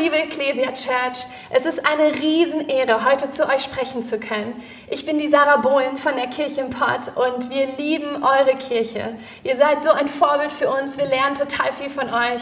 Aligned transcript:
liebe 0.00 0.16
Ecclesia 0.16 0.72
Church, 0.72 1.26
es 1.50 1.66
ist 1.66 1.86
eine 1.86 2.14
Riesenehre, 2.14 3.04
heute 3.04 3.30
zu 3.30 3.46
euch 3.46 3.64
sprechen 3.64 4.02
zu 4.02 4.18
können. 4.18 4.62
Ich 4.88 5.04
bin 5.04 5.18
die 5.18 5.28
Sarah 5.28 5.58
Bohlen 5.58 5.98
von 5.98 6.16
der 6.16 6.28
Kirche 6.28 6.62
im 6.62 6.70
Pott 6.70 7.14
und 7.16 7.50
wir 7.50 7.66
lieben 7.76 8.24
eure 8.24 8.56
Kirche. 8.56 9.18
Ihr 9.44 9.56
seid 9.58 9.82
so 9.82 9.90
ein 9.90 10.08
Vorbild 10.08 10.52
für 10.52 10.70
uns, 10.70 10.96
wir 10.96 11.04
lernen 11.04 11.34
total 11.34 11.70
viel 11.74 11.90
von 11.90 12.08
euch. 12.08 12.40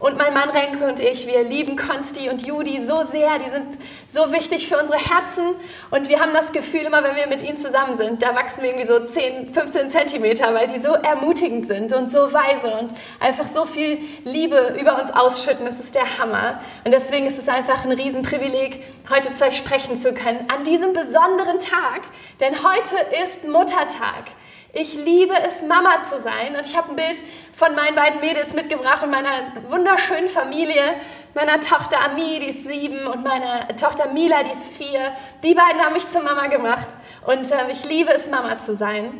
Und 0.00 0.16
mein 0.16 0.32
Mann 0.32 0.48
Renke 0.48 0.82
und 0.86 0.98
ich, 0.98 1.26
wir 1.26 1.42
lieben 1.42 1.76
Konsti 1.76 2.30
und 2.30 2.46
Judy 2.46 2.82
so 2.82 3.04
sehr. 3.04 3.38
Die 3.44 3.50
sind 3.50 3.66
so 4.08 4.32
wichtig 4.32 4.66
für 4.66 4.78
unsere 4.78 4.96
Herzen. 4.96 5.54
Und 5.90 6.08
wir 6.08 6.20
haben 6.20 6.32
das 6.32 6.52
Gefühl, 6.52 6.80
immer 6.80 7.04
wenn 7.04 7.16
wir 7.16 7.26
mit 7.26 7.42
ihnen 7.42 7.58
zusammen 7.58 7.98
sind, 7.98 8.22
da 8.22 8.34
wachsen 8.34 8.62
wir 8.62 8.70
irgendwie 8.70 8.86
so 8.86 8.98
10, 8.98 9.52
15 9.52 9.90
Zentimeter, 9.90 10.54
weil 10.54 10.68
die 10.68 10.78
so 10.78 10.94
ermutigend 10.94 11.66
sind 11.66 11.92
und 11.92 12.10
so 12.10 12.32
weise 12.32 12.66
und 12.80 12.90
einfach 13.20 13.44
so 13.54 13.66
viel 13.66 13.98
Liebe 14.24 14.74
über 14.80 14.98
uns 15.02 15.10
ausschütten. 15.10 15.66
Das 15.66 15.78
ist 15.78 15.94
der 15.94 16.18
Hammer. 16.18 16.62
Und 16.84 16.92
deswegen 16.92 17.26
ist 17.26 17.38
es 17.38 17.48
einfach 17.48 17.84
ein 17.84 17.92
Riesenprivileg, 17.92 18.82
heute 19.10 19.34
zu 19.34 19.44
euch 19.44 19.58
sprechen 19.58 19.98
zu 19.98 20.14
können 20.14 20.48
an 20.48 20.64
diesem 20.64 20.94
besonderen 20.94 21.60
Tag. 21.60 22.04
Denn 22.40 22.54
heute 22.54 22.96
ist 23.22 23.46
Muttertag. 23.46 24.30
Ich 24.72 24.94
liebe 24.94 25.34
es, 25.48 25.62
Mama 25.62 26.02
zu 26.02 26.20
sein. 26.20 26.54
Und 26.56 26.64
ich 26.64 26.76
habe 26.76 26.90
ein 26.90 26.96
Bild 26.96 27.18
von 27.54 27.74
meinen 27.74 27.96
beiden 27.96 28.20
Mädels 28.20 28.54
mitgebracht 28.54 29.02
und 29.02 29.10
meiner 29.10 29.52
wunderschönen 29.68 30.28
Familie. 30.28 30.94
Meiner 31.34 31.60
Tochter 31.60 32.04
Ami, 32.04 32.40
die 32.40 32.50
ist 32.50 32.64
sieben, 32.64 33.06
und 33.06 33.24
meiner 33.24 33.68
Tochter 33.76 34.12
Mila, 34.12 34.42
die 34.42 34.52
ist 34.52 34.72
vier. 34.72 35.12
Die 35.42 35.54
beiden 35.54 35.80
haben 35.80 35.92
mich 35.92 36.08
zur 36.08 36.22
Mama 36.22 36.46
gemacht. 36.46 36.86
Und 37.26 37.50
äh, 37.50 37.70
ich 37.70 37.84
liebe 37.84 38.12
es, 38.12 38.30
Mama 38.30 38.58
zu 38.58 38.74
sein. 38.74 39.12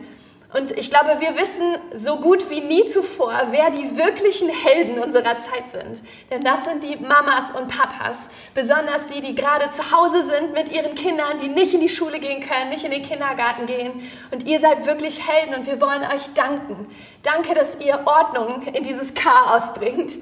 Und 0.52 0.72
ich 0.76 0.90
glaube, 0.90 1.20
wir 1.20 1.36
wissen 1.36 1.78
so 1.96 2.16
gut 2.16 2.50
wie 2.50 2.60
nie 2.60 2.86
zuvor, 2.86 3.32
wer 3.50 3.70
die 3.70 3.96
wirklichen 3.96 4.48
Helden 4.48 4.98
unserer 4.98 5.38
Zeit 5.38 5.70
sind. 5.70 6.00
Denn 6.28 6.40
das 6.40 6.64
sind 6.64 6.82
die 6.82 6.96
Mamas 6.96 7.52
und 7.52 7.68
Papas. 7.68 8.28
Besonders 8.52 9.06
die, 9.06 9.20
die 9.20 9.36
gerade 9.36 9.70
zu 9.70 9.92
Hause 9.92 10.24
sind 10.24 10.52
mit 10.52 10.72
ihren 10.72 10.96
Kindern, 10.96 11.38
die 11.40 11.48
nicht 11.48 11.72
in 11.72 11.80
die 11.80 11.88
Schule 11.88 12.18
gehen 12.18 12.42
können, 12.42 12.70
nicht 12.70 12.84
in 12.84 12.90
den 12.90 13.04
Kindergarten 13.04 13.66
gehen. 13.66 14.10
Und 14.32 14.44
ihr 14.44 14.58
seid 14.58 14.86
wirklich 14.86 15.20
Helden 15.28 15.54
und 15.54 15.66
wir 15.66 15.80
wollen 15.80 16.02
euch 16.02 16.34
danken. 16.34 16.88
Danke, 17.22 17.54
dass 17.54 17.78
ihr 17.78 18.00
Ordnung 18.04 18.62
in 18.72 18.82
dieses 18.82 19.14
Chaos 19.14 19.72
bringt. 19.74 20.14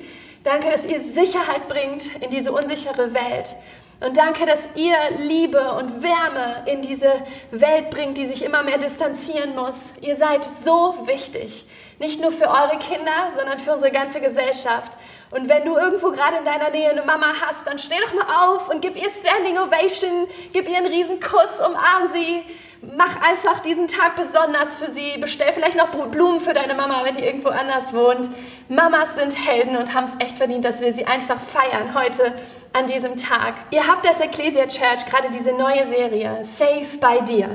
Danke, 0.45 0.71
dass 0.71 0.85
ihr 0.87 1.01
Sicherheit 1.01 1.69
bringt 1.69 2.05
in 2.23 2.31
diese 2.31 2.53
unsichere 2.53 3.15
Welt. 3.15 3.57
Und 4.01 4.17
danke, 4.17 4.47
dass 4.47 4.61
ihr 4.77 4.95
Liebe 5.19 5.73
und 5.73 6.03
Wärme 6.03 6.63
in 6.67 6.83
diese 6.83 7.13
Welt 7.51 7.91
bringt, 7.91 8.17
die 8.17 8.27
sich 8.27 8.45
immer 8.45 8.63
mehr 8.63 8.79
distanzieren 8.79 9.57
muss. 9.57 9.95
Ihr 10.01 10.15
seid 10.15 10.43
so 10.65 10.95
wichtig. 11.07 11.65
Nicht 11.99 12.21
nur 12.21 12.31
für 12.31 12.47
eure 12.47 12.79
Kinder, 12.79 13.33
sondern 13.37 13.59
für 13.59 13.73
unsere 13.73 13.91
ganze 13.91 14.21
Gesellschaft. 14.21 14.93
Und 15.31 15.49
wenn 15.49 15.65
du 15.65 15.77
irgendwo 15.77 16.13
gerade 16.13 16.37
in 16.39 16.45
deiner 16.45 16.71
Nähe 16.71 16.91
eine 16.91 17.03
Mama 17.03 17.33
hast, 17.41 17.67
dann 17.67 17.79
steh 17.79 17.97
doch 18.01 18.15
mal 18.15 18.47
auf 18.47 18.71
und 18.71 18.81
gib 18.81 18.97
ihr 18.97 19.11
Standing 19.11 19.59
Ovation, 19.59 20.29
gib 20.53 20.69
ihr 20.69 20.77
einen 20.77 20.87
riesen 20.87 21.19
Kuss, 21.19 21.59
umarm 21.59 22.09
sie. 22.13 22.45
Mach 22.81 23.21
einfach 23.23 23.61
diesen 23.61 23.89
Tag 23.89 24.15
besonders 24.15 24.77
für 24.77 24.91
sie. 24.91 25.19
Bestell 25.19 25.53
vielleicht 25.53 25.77
noch 25.77 25.89
Blumen 25.89 26.41
für 26.41 26.55
deine 26.55 26.75
Mama, 26.75 27.05
wenn 27.05 27.17
die 27.17 27.25
irgendwo 27.25 27.49
anders 27.49 27.93
wohnt. 27.93 28.29
Mamas 28.69 29.17
sind 29.17 29.35
Helden 29.37 29.77
und 29.77 29.95
haben 29.95 30.05
es 30.05 30.25
echt 30.25 30.39
verdient, 30.39 30.65
dass 30.65 30.81
wir 30.81 30.93
sie 30.93 31.05
einfach 31.05 31.41
feiern 31.41 31.95
heute 31.95 32.33
an 32.73 32.87
diesem 32.87 33.17
Tag. 33.17 33.55
Ihr 33.73 33.87
habt 33.87 34.07
als 34.07 34.21
Ecclesia 34.21 34.67
Church 34.69 35.07
gerade 35.07 35.29
diese 35.33 35.53
neue 35.53 35.87
Serie 35.87 36.45
Safe 36.45 36.87
by 37.01 37.25
Dir. 37.25 37.49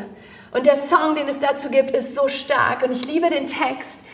Und 0.51 0.65
der 0.65 0.75
Song, 0.75 1.15
den 1.15 1.29
es 1.29 1.39
dazu 1.39 1.69
gibt, 1.69 1.91
ist 1.91 2.15
so 2.15 2.27
stark. 2.27 2.83
Und 2.83 2.91
ich 2.91 3.05
liebe 3.05 3.29
den 3.29 3.47
Text. 3.47 4.05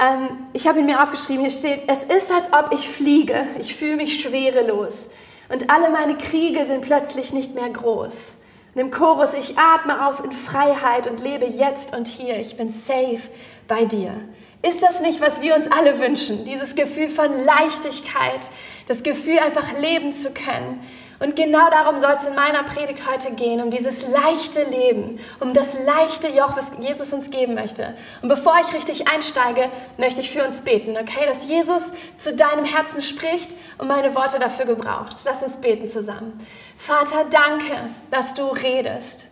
Ähm, 0.00 0.48
ich 0.52 0.66
habe 0.66 0.80
ihn 0.80 0.86
mir 0.86 1.00
aufgeschrieben. 1.00 1.42
Hier 1.42 1.50
steht, 1.50 1.82
es 1.86 2.02
ist, 2.02 2.32
als 2.32 2.52
ob 2.52 2.72
ich 2.72 2.88
fliege. 2.88 3.46
Ich 3.60 3.76
fühle 3.76 3.96
mich 3.96 4.20
schwerelos. 4.20 5.10
Und 5.48 5.70
alle 5.70 5.90
meine 5.90 6.18
Kriege 6.18 6.66
sind 6.66 6.80
plötzlich 6.80 7.32
nicht 7.32 7.54
mehr 7.54 7.70
groß. 7.70 8.34
Und 8.76 8.82
im 8.82 8.90
Chorus, 8.90 9.32
ich 9.32 9.56
atme 9.56 10.06
auf 10.06 10.22
in 10.22 10.32
Freiheit 10.32 11.08
und 11.08 11.22
lebe 11.22 11.46
jetzt 11.46 11.96
und 11.96 12.08
hier. 12.08 12.36
Ich 12.38 12.58
bin 12.58 12.70
safe 12.70 13.22
bei 13.68 13.86
dir. 13.86 14.12
Ist 14.60 14.82
das 14.82 15.00
nicht, 15.00 15.18
was 15.22 15.40
wir 15.40 15.56
uns 15.56 15.66
alle 15.72 15.98
wünschen? 15.98 16.44
Dieses 16.44 16.74
Gefühl 16.74 17.08
von 17.08 17.42
Leichtigkeit, 17.42 18.50
das 18.86 19.02
Gefühl, 19.02 19.38
einfach 19.38 19.78
leben 19.78 20.12
zu 20.12 20.30
können. 20.30 20.82
Und 21.18 21.36
genau 21.36 21.70
darum 21.70 21.98
soll 21.98 22.14
es 22.18 22.26
in 22.26 22.34
meiner 22.34 22.64
Predigt 22.64 23.10
heute 23.10 23.32
gehen, 23.32 23.62
um 23.62 23.70
dieses 23.70 24.06
leichte 24.08 24.64
Leben, 24.64 25.18
um 25.40 25.54
das 25.54 25.68
leichte 25.86 26.28
Joch, 26.28 26.54
was 26.54 26.72
Jesus 26.78 27.14
uns 27.14 27.30
geben 27.30 27.54
möchte. 27.54 27.94
Und 28.20 28.28
bevor 28.28 28.56
ich 28.60 28.74
richtig 28.74 29.08
einsteige, 29.08 29.70
möchte 29.96 30.20
ich 30.20 30.30
für 30.30 30.44
uns 30.44 30.60
beten, 30.60 30.98
okay? 31.00 31.24
Dass 31.26 31.48
Jesus 31.48 31.94
zu 32.18 32.36
deinem 32.36 32.66
Herzen 32.66 33.00
spricht 33.00 33.48
und 33.78 33.88
meine 33.88 34.14
Worte 34.14 34.38
dafür 34.38 34.66
gebraucht. 34.66 35.16
Lass 35.24 35.42
uns 35.42 35.56
beten 35.56 35.88
zusammen. 35.88 36.38
Vater, 36.78 37.24
danke, 37.30 37.74
dass 38.10 38.34
du 38.34 38.48
redest 38.48 39.26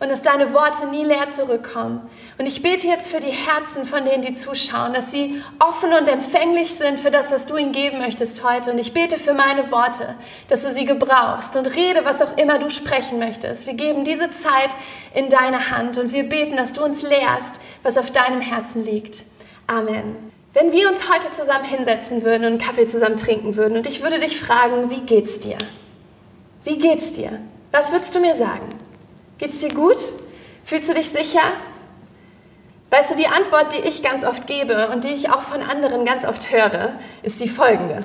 und 0.00 0.10
dass 0.10 0.22
deine 0.22 0.52
Worte 0.52 0.86
nie 0.86 1.04
leer 1.04 1.28
zurückkommen. 1.30 2.08
Und 2.38 2.46
ich 2.46 2.62
bete 2.62 2.86
jetzt 2.86 3.08
für 3.08 3.20
die 3.20 3.32
Herzen 3.32 3.84
von 3.84 4.04
denen, 4.04 4.22
die 4.22 4.32
zuschauen, 4.32 4.94
dass 4.94 5.10
sie 5.10 5.42
offen 5.58 5.92
und 5.92 6.08
empfänglich 6.08 6.74
sind 6.74 7.00
für 7.00 7.10
das, 7.10 7.32
was 7.32 7.46
du 7.46 7.56
ihnen 7.56 7.72
geben 7.72 7.98
möchtest 7.98 8.44
heute. 8.44 8.70
Und 8.70 8.78
ich 8.78 8.94
bete 8.94 9.18
für 9.18 9.34
meine 9.34 9.70
Worte, 9.72 10.14
dass 10.48 10.62
du 10.62 10.70
sie 10.70 10.84
gebrauchst 10.84 11.56
und 11.56 11.66
rede, 11.66 12.04
was 12.04 12.22
auch 12.22 12.36
immer 12.36 12.58
du 12.58 12.70
sprechen 12.70 13.18
möchtest. 13.18 13.66
Wir 13.66 13.74
geben 13.74 14.04
diese 14.04 14.30
Zeit 14.30 14.70
in 15.14 15.30
deine 15.30 15.70
Hand 15.70 15.98
und 15.98 16.12
wir 16.12 16.24
beten, 16.24 16.56
dass 16.56 16.72
du 16.72 16.84
uns 16.84 17.02
lehrst, 17.02 17.60
was 17.82 17.98
auf 17.98 18.12
deinem 18.12 18.40
Herzen 18.40 18.84
liegt. 18.84 19.24
Amen. 19.66 20.16
Wenn 20.54 20.72
wir 20.72 20.88
uns 20.88 21.12
heute 21.12 21.32
zusammen 21.32 21.64
hinsetzen 21.64 22.22
würden 22.22 22.44
und 22.44 22.52
einen 22.52 22.58
Kaffee 22.58 22.86
zusammen 22.86 23.16
trinken 23.16 23.56
würden 23.56 23.76
und 23.76 23.86
ich 23.86 24.02
würde 24.02 24.18
dich 24.18 24.40
fragen, 24.40 24.90
wie 24.90 25.00
geht's 25.00 25.40
dir? 25.40 25.58
Wie 26.68 26.76
geht's 26.76 27.12
dir? 27.12 27.40
Was 27.72 27.92
würdest 27.92 28.14
du 28.14 28.20
mir 28.20 28.34
sagen? 28.34 28.68
Geht's 29.38 29.60
dir 29.60 29.72
gut? 29.72 29.96
Fühlst 30.66 30.90
du 30.90 30.92
dich 30.92 31.08
sicher? 31.08 31.40
Weißt 32.90 33.10
du, 33.10 33.16
die 33.16 33.26
Antwort, 33.26 33.72
die 33.72 33.88
ich 33.88 34.02
ganz 34.02 34.22
oft 34.22 34.46
gebe 34.46 34.90
und 34.90 35.04
die 35.04 35.14
ich 35.14 35.30
auch 35.30 35.40
von 35.40 35.62
anderen 35.62 36.04
ganz 36.04 36.26
oft 36.26 36.52
höre, 36.52 36.98
ist 37.22 37.40
die 37.40 37.48
folgende. 37.48 38.00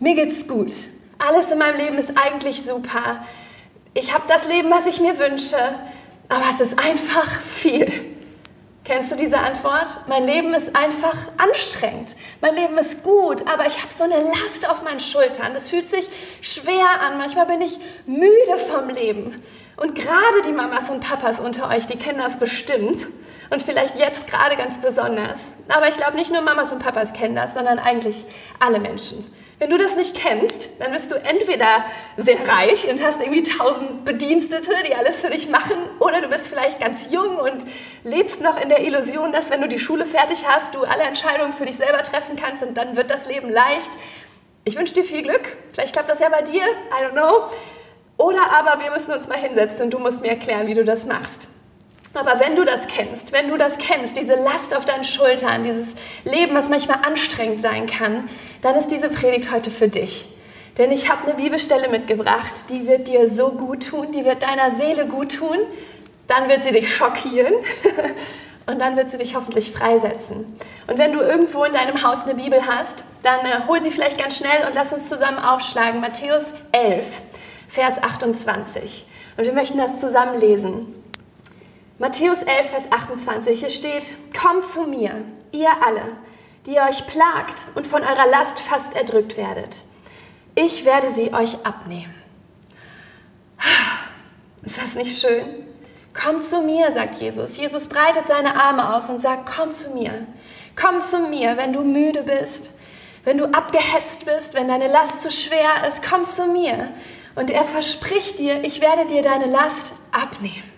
Mir 0.00 0.16
geht's 0.16 0.48
gut. 0.48 0.72
Alles 1.20 1.52
in 1.52 1.58
meinem 1.58 1.76
Leben 1.76 1.96
ist 1.96 2.18
eigentlich 2.18 2.64
super. 2.64 3.24
Ich 3.94 4.12
habe 4.12 4.24
das 4.26 4.48
Leben, 4.48 4.68
was 4.68 4.88
ich 4.88 5.00
mir 5.00 5.16
wünsche, 5.20 5.56
aber 6.28 6.46
es 6.50 6.58
ist 6.58 6.76
einfach 6.76 7.40
viel. 7.42 8.17
Kennst 8.88 9.12
du 9.12 9.16
diese 9.16 9.38
Antwort? 9.38 9.86
Mein 10.06 10.24
Leben 10.24 10.54
ist 10.54 10.74
einfach 10.74 11.14
anstrengend. 11.36 12.16
Mein 12.40 12.54
Leben 12.54 12.78
ist 12.78 13.02
gut, 13.02 13.42
aber 13.46 13.66
ich 13.66 13.82
habe 13.82 13.92
so 13.92 14.04
eine 14.04 14.14
Last 14.14 14.66
auf 14.66 14.82
meinen 14.82 14.98
Schultern. 14.98 15.52
Das 15.52 15.68
fühlt 15.68 15.90
sich 15.90 16.08
schwer 16.40 17.02
an. 17.02 17.18
Manchmal 17.18 17.44
bin 17.44 17.60
ich 17.60 17.78
müde 18.06 18.56
vom 18.72 18.88
Leben. 18.88 19.42
Und 19.76 19.94
gerade 19.94 20.40
die 20.46 20.52
Mamas 20.52 20.88
und 20.88 21.00
Papas 21.00 21.38
unter 21.38 21.68
euch, 21.68 21.86
die 21.86 21.98
kennen 21.98 22.18
das 22.18 22.38
bestimmt. 22.38 23.06
Und 23.50 23.62
vielleicht 23.62 23.98
jetzt 23.98 24.26
gerade 24.26 24.56
ganz 24.56 24.80
besonders. 24.80 25.38
Aber 25.68 25.86
ich 25.90 25.98
glaube, 25.98 26.16
nicht 26.16 26.32
nur 26.32 26.40
Mamas 26.40 26.72
und 26.72 26.82
Papas 26.82 27.12
kennen 27.12 27.36
das, 27.36 27.52
sondern 27.52 27.78
eigentlich 27.78 28.24
alle 28.58 28.80
Menschen. 28.80 29.30
Wenn 29.58 29.70
du 29.70 29.78
das 29.78 29.96
nicht 29.96 30.14
kennst, 30.14 30.68
dann 30.78 30.92
bist 30.92 31.10
du 31.10 31.16
entweder 31.16 31.84
sehr 32.16 32.48
reich 32.48 32.88
und 32.88 33.02
hast 33.02 33.20
irgendwie 33.20 33.42
tausend 33.42 34.04
Bedienstete, 34.04 34.70
die 34.86 34.94
alles 34.94 35.16
für 35.16 35.30
dich 35.30 35.48
machen, 35.48 35.74
oder 35.98 36.20
du 36.20 36.28
bist 36.28 36.46
vielleicht 36.46 36.78
ganz 36.78 37.08
jung 37.10 37.38
und 37.38 37.66
lebst 38.04 38.40
noch 38.40 38.60
in 38.60 38.68
der 38.68 38.84
Illusion, 38.84 39.32
dass 39.32 39.50
wenn 39.50 39.60
du 39.60 39.68
die 39.68 39.80
Schule 39.80 40.06
fertig 40.06 40.44
hast, 40.46 40.76
du 40.76 40.84
alle 40.84 41.02
Entscheidungen 41.02 41.52
für 41.52 41.66
dich 41.66 41.76
selber 41.76 42.04
treffen 42.04 42.36
kannst 42.36 42.62
und 42.62 42.76
dann 42.76 42.94
wird 42.96 43.10
das 43.10 43.26
Leben 43.26 43.50
leicht. 43.50 43.90
Ich 44.64 44.76
wünsche 44.76 44.94
dir 44.94 45.04
viel 45.04 45.22
Glück. 45.22 45.56
Vielleicht 45.72 45.92
klappt 45.92 46.10
das 46.10 46.20
ja 46.20 46.28
bei 46.28 46.42
dir. 46.42 46.62
I 46.62 47.04
don't 47.04 47.12
know. 47.12 47.48
Oder 48.16 48.52
aber 48.52 48.80
wir 48.80 48.92
müssen 48.92 49.12
uns 49.12 49.26
mal 49.26 49.38
hinsetzen 49.38 49.86
und 49.86 49.90
du 49.90 49.98
musst 49.98 50.22
mir 50.22 50.30
erklären, 50.30 50.68
wie 50.68 50.74
du 50.74 50.84
das 50.84 51.04
machst. 51.04 51.48
Aber 52.18 52.40
wenn 52.40 52.56
du 52.56 52.64
das 52.64 52.88
kennst, 52.88 53.32
wenn 53.32 53.48
du 53.48 53.56
das 53.56 53.78
kennst, 53.78 54.16
diese 54.16 54.34
Last 54.34 54.76
auf 54.76 54.84
deinen 54.84 55.04
Schultern, 55.04 55.62
dieses 55.62 55.94
Leben, 56.24 56.52
was 56.56 56.68
manchmal 56.68 56.98
anstrengend 57.06 57.62
sein 57.62 57.86
kann, 57.86 58.28
dann 58.60 58.74
ist 58.74 58.88
diese 58.88 59.08
Predigt 59.08 59.52
heute 59.52 59.70
für 59.70 59.86
dich. 59.86 60.24
Denn 60.78 60.90
ich 60.90 61.08
habe 61.08 61.28
eine 61.28 61.34
Bibelstelle 61.34 61.88
mitgebracht, 61.88 62.52
die 62.70 62.88
wird 62.88 63.06
dir 63.06 63.30
so 63.30 63.52
gut 63.52 63.86
tun, 63.86 64.10
die 64.10 64.24
wird 64.24 64.42
deiner 64.42 64.72
Seele 64.72 65.06
gut 65.06 65.36
tun, 65.36 65.58
dann 66.26 66.48
wird 66.48 66.64
sie 66.64 66.72
dich 66.72 66.92
schockieren 66.92 67.54
und 68.66 68.80
dann 68.80 68.96
wird 68.96 69.12
sie 69.12 69.18
dich 69.18 69.36
hoffentlich 69.36 69.70
freisetzen. 69.70 70.58
Und 70.88 70.98
wenn 70.98 71.12
du 71.12 71.20
irgendwo 71.20 71.62
in 71.62 71.72
deinem 71.72 72.02
Haus 72.02 72.24
eine 72.24 72.34
Bibel 72.34 72.66
hast, 72.66 73.04
dann 73.22 73.46
äh, 73.46 73.60
hol 73.68 73.80
sie 73.80 73.92
vielleicht 73.92 74.18
ganz 74.18 74.38
schnell 74.38 74.66
und 74.66 74.74
lass 74.74 74.92
uns 74.92 75.08
zusammen 75.08 75.38
aufschlagen. 75.38 76.00
Matthäus 76.00 76.52
11. 76.72 77.06
Vers 77.68 78.02
28. 78.02 79.06
Und 79.36 79.44
wir 79.44 79.52
möchten 79.52 79.78
das 79.78 80.00
zusammen 80.00 80.40
lesen. 80.40 80.97
Matthäus 81.98 82.42
11, 82.44 82.70
Vers 82.70 82.84
28. 82.90 83.58
Hier 83.58 83.70
steht, 83.70 84.04
Kommt 84.40 84.64
zu 84.64 84.82
mir, 84.82 85.24
ihr 85.50 85.70
alle, 85.84 86.02
die 86.64 86.74
ihr 86.74 86.82
euch 86.88 87.04
plagt 87.08 87.66
und 87.74 87.88
von 87.88 88.02
eurer 88.02 88.28
Last 88.28 88.60
fast 88.60 88.94
erdrückt 88.94 89.36
werdet. 89.36 89.76
Ich 90.54 90.84
werde 90.84 91.12
sie 91.12 91.32
euch 91.32 91.66
abnehmen. 91.66 92.14
Ist 94.62 94.78
das 94.78 94.94
nicht 94.94 95.20
schön? 95.20 95.44
Kommt 96.14 96.44
zu 96.44 96.62
mir, 96.62 96.92
sagt 96.92 97.20
Jesus. 97.20 97.56
Jesus 97.56 97.88
breitet 97.88 98.28
seine 98.28 98.54
Arme 98.54 98.94
aus 98.94 99.08
und 99.08 99.20
sagt, 99.20 99.50
komm 99.56 99.72
zu 99.72 99.90
mir. 99.90 100.26
Komm 100.76 101.00
zu 101.00 101.18
mir, 101.28 101.56
wenn 101.56 101.72
du 101.72 101.80
müde 101.80 102.22
bist, 102.22 102.74
wenn 103.24 103.38
du 103.38 103.46
abgehetzt 103.46 104.24
bist, 104.24 104.54
wenn 104.54 104.68
deine 104.68 104.88
Last 104.88 105.22
zu 105.22 105.32
schwer 105.32 105.88
ist, 105.88 106.02
komm 106.08 106.26
zu 106.26 106.46
mir. 106.46 106.90
Und 107.34 107.50
er 107.50 107.64
verspricht 107.64 108.38
dir, 108.38 108.62
ich 108.62 108.80
werde 108.80 109.06
dir 109.06 109.22
deine 109.22 109.46
Last 109.46 109.92
abnehmen. 110.12 110.77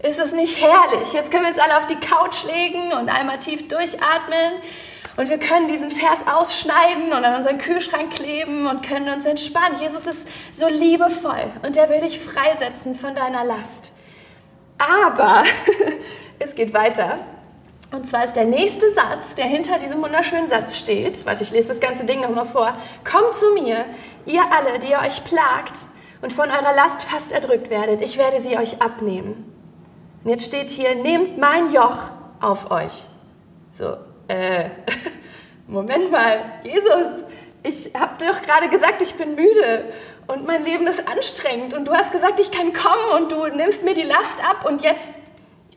Ist 0.00 0.20
es 0.20 0.32
nicht 0.32 0.60
herrlich? 0.60 1.12
Jetzt 1.12 1.30
können 1.32 1.44
wir 1.44 1.50
uns 1.50 1.58
alle 1.58 1.76
auf 1.76 1.86
die 1.86 1.96
Couch 1.96 2.44
legen 2.44 2.92
und 2.92 3.08
einmal 3.08 3.40
tief 3.40 3.66
durchatmen. 3.66 4.62
Und 5.16 5.28
wir 5.28 5.38
können 5.38 5.66
diesen 5.66 5.90
Vers 5.90 6.20
ausschneiden 6.32 7.12
und 7.12 7.24
an 7.24 7.34
unseren 7.34 7.58
Kühlschrank 7.58 8.14
kleben 8.14 8.68
und 8.68 8.86
können 8.86 9.12
uns 9.12 9.26
entspannen. 9.26 9.80
Jesus 9.80 10.06
ist 10.06 10.28
so 10.52 10.68
liebevoll 10.68 11.50
und 11.66 11.76
er 11.76 11.90
will 11.90 12.00
dich 12.00 12.20
freisetzen 12.20 12.94
von 12.94 13.16
deiner 13.16 13.44
Last. 13.44 13.92
Aber 14.78 15.42
es 16.38 16.54
geht 16.54 16.72
weiter. 16.72 17.18
Und 17.90 18.08
zwar 18.08 18.26
ist 18.26 18.36
der 18.36 18.44
nächste 18.44 18.92
Satz, 18.92 19.34
der 19.34 19.46
hinter 19.46 19.80
diesem 19.80 20.00
wunderschönen 20.00 20.48
Satz 20.48 20.76
steht. 20.76 21.26
Warte, 21.26 21.42
ich 21.42 21.50
lese 21.50 21.68
das 21.68 21.80
ganze 21.80 22.04
Ding 22.04 22.20
nochmal 22.20 22.46
vor. 22.46 22.72
Kommt 23.02 23.34
zu 23.34 23.52
mir, 23.54 23.84
ihr 24.26 24.42
alle, 24.52 24.78
die 24.78 24.90
ihr 24.90 25.00
euch 25.00 25.24
plagt 25.24 25.78
und 26.22 26.32
von 26.32 26.48
eurer 26.48 26.74
Last 26.76 27.02
fast 27.02 27.32
erdrückt 27.32 27.70
werdet. 27.70 28.02
Ich 28.02 28.18
werde 28.18 28.40
sie 28.40 28.56
euch 28.56 28.80
abnehmen. 28.80 29.57
Und 30.24 30.30
jetzt 30.30 30.46
steht 30.46 30.70
hier, 30.70 30.94
nehmt 30.94 31.38
mein 31.38 31.72
Joch 31.72 31.98
auf 32.40 32.70
euch. 32.70 33.04
So, 33.72 33.96
äh, 34.28 34.64
Moment 35.66 36.10
mal, 36.10 36.60
Jesus, 36.64 37.24
ich 37.62 37.94
habe 37.94 38.12
doch 38.24 38.40
gerade 38.42 38.68
gesagt, 38.68 39.00
ich 39.02 39.14
bin 39.14 39.34
müde 39.34 39.92
und 40.26 40.46
mein 40.46 40.64
Leben 40.64 40.86
ist 40.86 41.06
anstrengend 41.06 41.74
und 41.74 41.86
du 41.86 41.92
hast 41.92 42.12
gesagt, 42.12 42.40
ich 42.40 42.50
kann 42.50 42.72
kommen 42.72 43.22
und 43.22 43.32
du 43.32 43.46
nimmst 43.48 43.84
mir 43.84 43.94
die 43.94 44.02
Last 44.02 44.42
ab 44.48 44.64
und 44.68 44.82
jetzt 44.82 45.08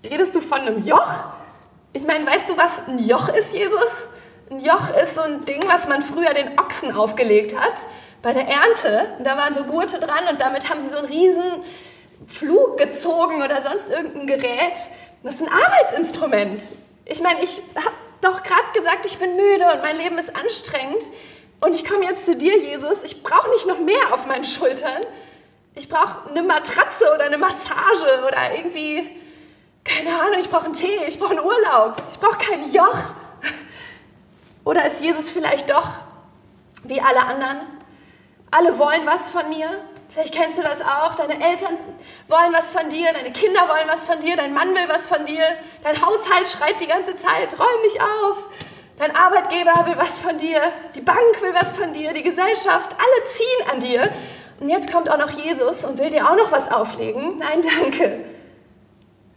redest 0.04 0.36
du 0.36 0.42
von 0.42 0.60
einem 0.60 0.86
Joch? 0.86 1.26
Ich 1.94 2.06
meine, 2.06 2.26
weißt 2.26 2.50
du, 2.50 2.58
was 2.58 2.72
ein 2.88 3.00
Joch 3.00 3.30
ist, 3.30 3.54
Jesus? 3.54 4.08
Ein 4.50 4.60
Joch 4.60 4.96
ist 5.02 5.16
so 5.16 5.22
ein 5.22 5.46
Ding, 5.46 5.62
was 5.68 5.88
man 5.88 6.02
früher 6.02 6.34
den 6.34 6.60
Ochsen 6.60 6.94
aufgelegt 6.94 7.58
hat 7.58 7.76
bei 8.22 8.34
der 8.34 8.48
Ernte. 8.48 9.06
Und 9.18 9.26
da 9.26 9.38
waren 9.38 9.54
so 9.54 9.64
Gurte 9.64 10.00
dran 10.00 10.24
und 10.30 10.40
damit 10.40 10.70
haben 10.70 10.82
sie 10.82 10.90
so 10.90 10.98
einen 10.98 11.08
riesen 11.08 11.64
Flug 12.28 12.78
gezogen 12.78 13.44
oder 13.44 13.62
sonst 13.62 13.90
irgendein 13.90 14.28
Gerät. 14.28 14.78
Das 15.24 15.36
ist 15.36 15.42
ein 15.42 15.50
Arbeitsinstrument. 15.50 16.62
Ich 17.06 17.22
meine, 17.22 17.44
ich 17.44 17.62
habe 17.76 17.96
doch 18.22 18.44
gerade 18.44 18.72
gesagt, 18.74 19.06
ich 19.06 19.18
bin 19.18 19.36
müde 19.36 19.66
und 19.74 19.82
mein 19.82 19.98
Leben 19.98 20.18
ist 20.18 20.36
anstrengend. 20.36 21.04
Und 21.60 21.76
ich 21.76 21.86
komme 21.86 22.06
jetzt 22.06 22.26
zu 22.26 22.36
dir, 22.36 22.58
Jesus. 22.60 23.04
Ich 23.04 23.22
brauche 23.22 23.50
nicht 23.52 23.68
noch 23.68 23.80
mehr 23.80 24.14
auf 24.14 24.26
meinen 24.26 24.46
Schultern. 24.46 25.02
Ich 25.76 25.88
brauche 25.88 26.30
eine 26.30 26.44
Matratze 26.44 27.06
oder 27.14 27.26
eine 27.26 27.38
Massage 27.38 28.24
oder 28.28 28.56
irgendwie, 28.56 29.10
keine 29.84 30.10
Ahnung, 30.10 30.40
ich 30.42 30.50
brauche 30.50 30.66
einen 30.66 30.74
Tee, 30.74 31.06
ich 31.08 31.18
brauche 31.18 31.32
einen 31.32 31.46
Urlaub, 31.46 32.04
ich 32.12 32.20
brauche 32.20 32.38
kein 32.38 32.72
Joch. 32.72 32.98
Oder 34.66 34.86
ist 34.86 35.02
Jesus 35.02 35.30
vielleicht 35.30 35.70
doch 35.70 35.88
wie 36.84 37.00
alle 37.00 37.22
anderen? 37.22 37.62
Alle 38.52 38.78
wollen 38.78 39.06
was 39.06 39.30
von 39.30 39.48
mir, 39.50 39.70
Vielleicht 40.12 40.34
kennst 40.34 40.58
du 40.58 40.62
das 40.62 40.82
auch. 40.82 41.16
Deine 41.16 41.42
Eltern 41.42 41.78
wollen 42.28 42.52
was 42.52 42.72
von 42.72 42.90
dir, 42.90 43.14
deine 43.14 43.32
Kinder 43.32 43.62
wollen 43.70 43.88
was 43.88 44.06
von 44.06 44.20
dir, 44.20 44.36
dein 44.36 44.54
Mann 44.54 44.76
will 44.76 44.88
was 44.88 45.08
von 45.08 45.26
dir, 45.26 45.44
dein 45.84 46.02
Haushalt 46.02 46.50
schreit 46.50 46.82
die 46.82 46.88
ganze 46.88 47.16
Zeit, 47.16 47.58
räum 47.58 47.82
mich 47.82 48.00
auf. 48.02 48.38
Dein 49.00 49.16
Arbeitgeber 49.16 49.86
will 49.88 49.98
was 49.98 50.20
von 50.20 50.38
dir, 50.38 50.62
die 50.96 51.02
Bank 51.02 51.42
will 51.42 51.54
was 51.54 51.78
von 51.78 51.94
dir, 51.94 52.14
die 52.14 52.24
Gesellschaft, 52.24 52.94
alle 52.98 53.26
ziehen 53.32 53.72
an 53.72 53.80
dir. 53.80 54.12
Und 54.60 54.70
jetzt 54.70 54.92
kommt 54.92 55.10
auch 55.10 55.18
noch 55.18 55.32
Jesus 55.32 55.86
und 55.86 55.98
will 55.98 56.10
dir 56.10 56.30
auch 56.30 56.36
noch 56.36 56.52
was 56.52 56.70
auflegen. 56.72 57.40
Nein, 57.40 57.62
danke. 57.62 58.31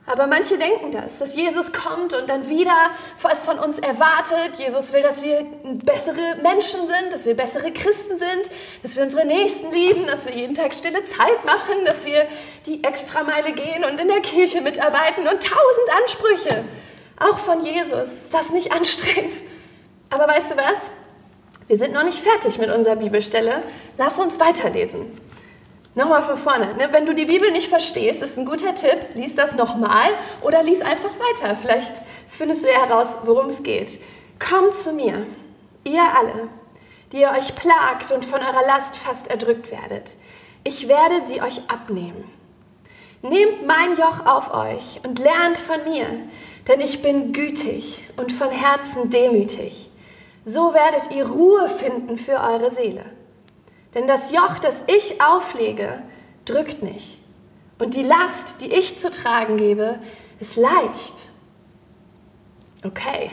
Aber 0.06 0.26
manche 0.26 0.58
denken 0.58 0.92
das, 0.92 1.18
dass 1.18 1.34
Jesus 1.34 1.72
kommt 1.72 2.12
und 2.12 2.28
dann 2.28 2.50
wieder 2.50 2.90
was 3.22 3.46
von 3.46 3.58
uns 3.58 3.78
erwartet. 3.78 4.58
Jesus 4.58 4.92
will, 4.92 5.00
dass 5.00 5.22
wir 5.22 5.46
bessere 5.82 6.36
Menschen 6.42 6.80
sind, 6.86 7.10
dass 7.10 7.24
wir 7.24 7.34
bessere 7.34 7.72
Christen 7.72 8.18
sind, 8.18 8.50
dass 8.82 8.96
wir 8.96 9.02
unsere 9.02 9.24
Nächsten 9.24 9.72
lieben, 9.72 10.06
dass 10.06 10.26
wir 10.26 10.34
jeden 10.34 10.54
Tag 10.54 10.74
stille 10.74 11.04
Zeit 11.06 11.44
machen, 11.46 11.86
dass 11.86 12.04
wir 12.04 12.26
die 12.66 12.84
Extrameile 12.84 13.52
gehen 13.52 13.82
und 13.84 13.98
in 13.98 14.08
der 14.08 14.20
Kirche 14.20 14.60
mitarbeiten 14.60 15.26
und 15.26 15.42
tausend 15.42 16.02
Ansprüche. 16.02 16.64
Auch 17.18 17.38
von 17.38 17.64
Jesus. 17.64 18.12
Ist 18.12 18.34
das 18.34 18.50
nicht 18.50 18.72
anstrengend? 18.76 19.34
Aber 20.10 20.28
weißt 20.28 20.50
du 20.50 20.56
was? 20.56 20.90
Wir 21.66 21.78
sind 21.78 21.94
noch 21.94 22.04
nicht 22.04 22.18
fertig 22.18 22.58
mit 22.58 22.70
unserer 22.70 22.96
Bibelstelle. 22.96 23.62
Lass 23.96 24.18
uns 24.18 24.38
weiterlesen. 24.38 25.18
Nochmal 25.94 26.22
von 26.22 26.36
vorne. 26.36 26.74
Ne? 26.74 26.88
Wenn 26.90 27.06
du 27.06 27.14
die 27.14 27.24
Bibel 27.24 27.50
nicht 27.52 27.68
verstehst, 27.68 28.20
ist 28.20 28.36
ein 28.36 28.46
guter 28.46 28.74
Tipp, 28.74 28.98
lies 29.14 29.36
das 29.36 29.54
nochmal 29.54 30.10
oder 30.42 30.62
lies 30.62 30.82
einfach 30.82 31.10
weiter. 31.10 31.54
Vielleicht 31.54 31.92
findest 32.28 32.64
du 32.64 32.68
ja 32.68 32.86
heraus, 32.86 33.18
worum 33.24 33.46
es 33.46 33.62
geht. 33.62 34.00
Kommt 34.40 34.74
zu 34.74 34.92
mir, 34.92 35.24
ihr 35.84 36.02
alle, 36.02 36.48
die 37.12 37.20
ihr 37.20 37.30
euch 37.30 37.54
plagt 37.54 38.10
und 38.10 38.24
von 38.24 38.40
eurer 38.40 38.66
Last 38.66 38.96
fast 38.96 39.28
erdrückt 39.28 39.70
werdet. 39.70 40.16
Ich 40.64 40.88
werde 40.88 41.22
sie 41.26 41.40
euch 41.40 41.60
abnehmen. 41.68 42.24
Nehmt 43.22 43.66
mein 43.66 43.96
Joch 43.96 44.26
auf 44.26 44.52
euch 44.52 45.00
und 45.04 45.18
lernt 45.18 45.56
von 45.56 45.84
mir, 45.84 46.06
denn 46.66 46.80
ich 46.80 47.02
bin 47.02 47.32
gütig 47.32 48.00
und 48.16 48.32
von 48.32 48.50
Herzen 48.50 49.10
demütig. 49.10 49.90
So 50.44 50.74
werdet 50.74 51.10
ihr 51.12 51.26
Ruhe 51.26 51.68
finden 51.68 52.18
für 52.18 52.40
eure 52.40 52.70
Seele. 52.70 53.04
Denn 53.94 54.06
das 54.06 54.32
Joch, 54.32 54.58
das 54.58 54.84
ich 54.86 55.20
auflege, 55.22 56.02
drückt 56.44 56.82
nicht. 56.82 57.18
Und 57.78 57.94
die 57.94 58.02
Last, 58.02 58.60
die 58.60 58.72
ich 58.72 58.98
zu 58.98 59.10
tragen 59.10 59.56
gebe, 59.56 59.98
ist 60.40 60.56
leicht. 60.56 61.30
Okay. 62.84 63.30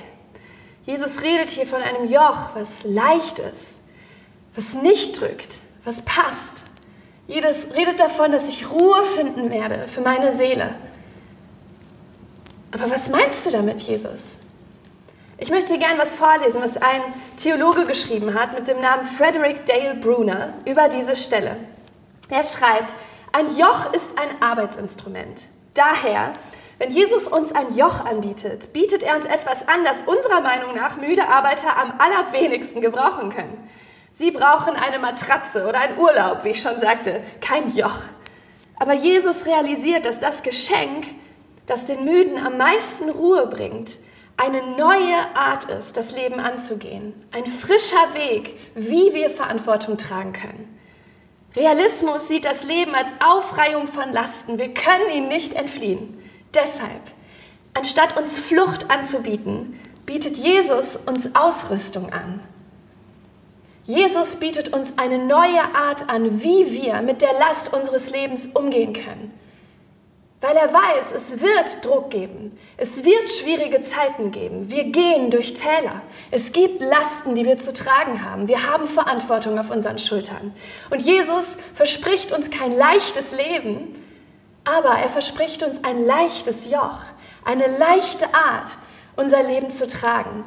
Jesus 0.85 1.21
redet 1.21 1.49
hier 1.49 1.67
von 1.67 1.81
einem 1.81 2.05
Joch, 2.05 2.55
was 2.55 2.83
leicht 2.83 3.39
ist, 3.39 3.79
was 4.55 4.73
nicht 4.73 5.19
drückt, 5.19 5.59
was 5.83 6.01
passt. 6.01 6.63
Jesus 7.27 7.73
redet 7.73 7.99
davon, 7.99 8.31
dass 8.31 8.49
ich 8.49 8.69
Ruhe 8.69 9.03
finden 9.15 9.51
werde 9.51 9.87
für 9.87 10.01
meine 10.01 10.35
Seele. 10.35 10.75
Aber 12.71 12.89
was 12.89 13.09
meinst 13.09 13.45
du 13.45 13.51
damit, 13.51 13.81
Jesus? 13.81 14.37
Ich 15.41 15.49
möchte 15.49 15.79
gerne 15.79 15.97
was 15.97 16.13
vorlesen, 16.13 16.61
was 16.61 16.77
ein 16.77 17.01
Theologe 17.35 17.87
geschrieben 17.87 18.35
hat 18.35 18.53
mit 18.53 18.67
dem 18.67 18.79
Namen 18.79 19.07
Frederick 19.07 19.65
Dale 19.65 19.95
Bruner 19.95 20.53
über 20.67 20.87
diese 20.87 21.15
Stelle. 21.15 21.55
Er 22.29 22.43
schreibt, 22.43 22.93
ein 23.31 23.47
Joch 23.57 23.91
ist 23.91 24.19
ein 24.19 24.39
Arbeitsinstrument. 24.39 25.41
Daher, 25.73 26.31
wenn 26.77 26.91
Jesus 26.91 27.27
uns 27.27 27.53
ein 27.53 27.75
Joch 27.75 28.05
anbietet, 28.05 28.71
bietet 28.71 29.01
er 29.01 29.15
uns 29.15 29.25
etwas 29.25 29.67
an, 29.67 29.83
das 29.83 30.03
unserer 30.03 30.41
Meinung 30.41 30.75
nach 30.75 30.97
müde 30.97 31.27
Arbeiter 31.27 31.75
am 31.75 31.93
allerwenigsten 31.97 32.79
gebrauchen 32.79 33.31
können. 33.31 33.67
Sie 34.13 34.29
brauchen 34.29 34.75
eine 34.75 34.99
Matratze 34.99 35.67
oder 35.67 35.79
einen 35.79 35.97
Urlaub, 35.97 36.43
wie 36.43 36.49
ich 36.49 36.61
schon 36.61 36.79
sagte, 36.79 37.19
kein 37.41 37.75
Joch. 37.75 38.01
Aber 38.77 38.93
Jesus 38.93 39.47
realisiert, 39.47 40.05
dass 40.05 40.19
das 40.19 40.43
Geschenk, 40.43 41.07
das 41.65 41.87
den 41.87 42.05
Müden 42.05 42.37
am 42.37 42.57
meisten 42.57 43.09
Ruhe 43.09 43.47
bringt, 43.47 43.97
eine 44.41 44.75
neue 44.75 45.35
Art 45.35 45.65
ist, 45.65 45.97
das 45.97 46.13
Leben 46.13 46.39
anzugehen. 46.39 47.13
Ein 47.31 47.45
frischer 47.45 48.15
Weg, 48.15 48.57
wie 48.73 49.13
wir 49.13 49.29
Verantwortung 49.29 49.99
tragen 49.99 50.33
können. 50.33 50.79
Realismus 51.55 52.27
sieht 52.27 52.45
das 52.45 52.63
Leben 52.63 52.95
als 52.95 53.13
Aufreihung 53.23 53.85
von 53.85 54.11
Lasten. 54.11 54.57
Wir 54.57 54.73
können 54.73 55.11
ihn 55.13 55.27
nicht 55.27 55.53
entfliehen. 55.53 56.23
Deshalb, 56.55 57.01
anstatt 57.75 58.17
uns 58.17 58.39
Flucht 58.39 58.89
anzubieten, 58.89 59.79
bietet 60.07 60.37
Jesus 60.37 60.95
uns 60.95 61.35
Ausrüstung 61.35 62.11
an. 62.11 62.39
Jesus 63.83 64.37
bietet 64.37 64.73
uns 64.73 64.97
eine 64.97 65.19
neue 65.19 65.75
Art 65.75 66.09
an, 66.09 66.41
wie 66.41 66.81
wir 66.81 67.03
mit 67.03 67.21
der 67.21 67.33
Last 67.33 67.73
unseres 67.73 68.09
Lebens 68.09 68.47
umgehen 68.47 68.93
können. 68.93 69.33
Weil 70.41 70.57
er 70.57 70.73
weiß, 70.73 71.11
es 71.15 71.39
wird 71.39 71.85
Druck 71.85 72.09
geben. 72.09 72.57
Es 72.75 73.05
wird 73.05 73.29
schwierige 73.29 73.83
Zeiten 73.83 74.31
geben. 74.31 74.71
Wir 74.71 74.85
gehen 74.85 75.29
durch 75.29 75.53
Täler. 75.53 76.01
Es 76.31 76.51
gibt 76.51 76.81
Lasten, 76.81 77.35
die 77.35 77.45
wir 77.45 77.59
zu 77.59 77.73
tragen 77.73 78.25
haben. 78.25 78.47
Wir 78.47 78.65
haben 78.65 78.87
Verantwortung 78.87 79.59
auf 79.59 79.69
unseren 79.69 79.99
Schultern. 79.99 80.51
Und 80.89 80.99
Jesus 80.99 81.57
verspricht 81.75 82.31
uns 82.31 82.49
kein 82.49 82.75
leichtes 82.75 83.31
Leben, 83.33 83.95
aber 84.63 84.97
er 84.97 85.09
verspricht 85.09 85.61
uns 85.61 85.83
ein 85.83 86.03
leichtes 86.03 86.71
Joch, 86.71 86.99
eine 87.45 87.67
leichte 87.77 88.25
Art, 88.33 88.77
unser 89.15 89.43
Leben 89.43 89.69
zu 89.69 89.87
tragen. 89.87 90.43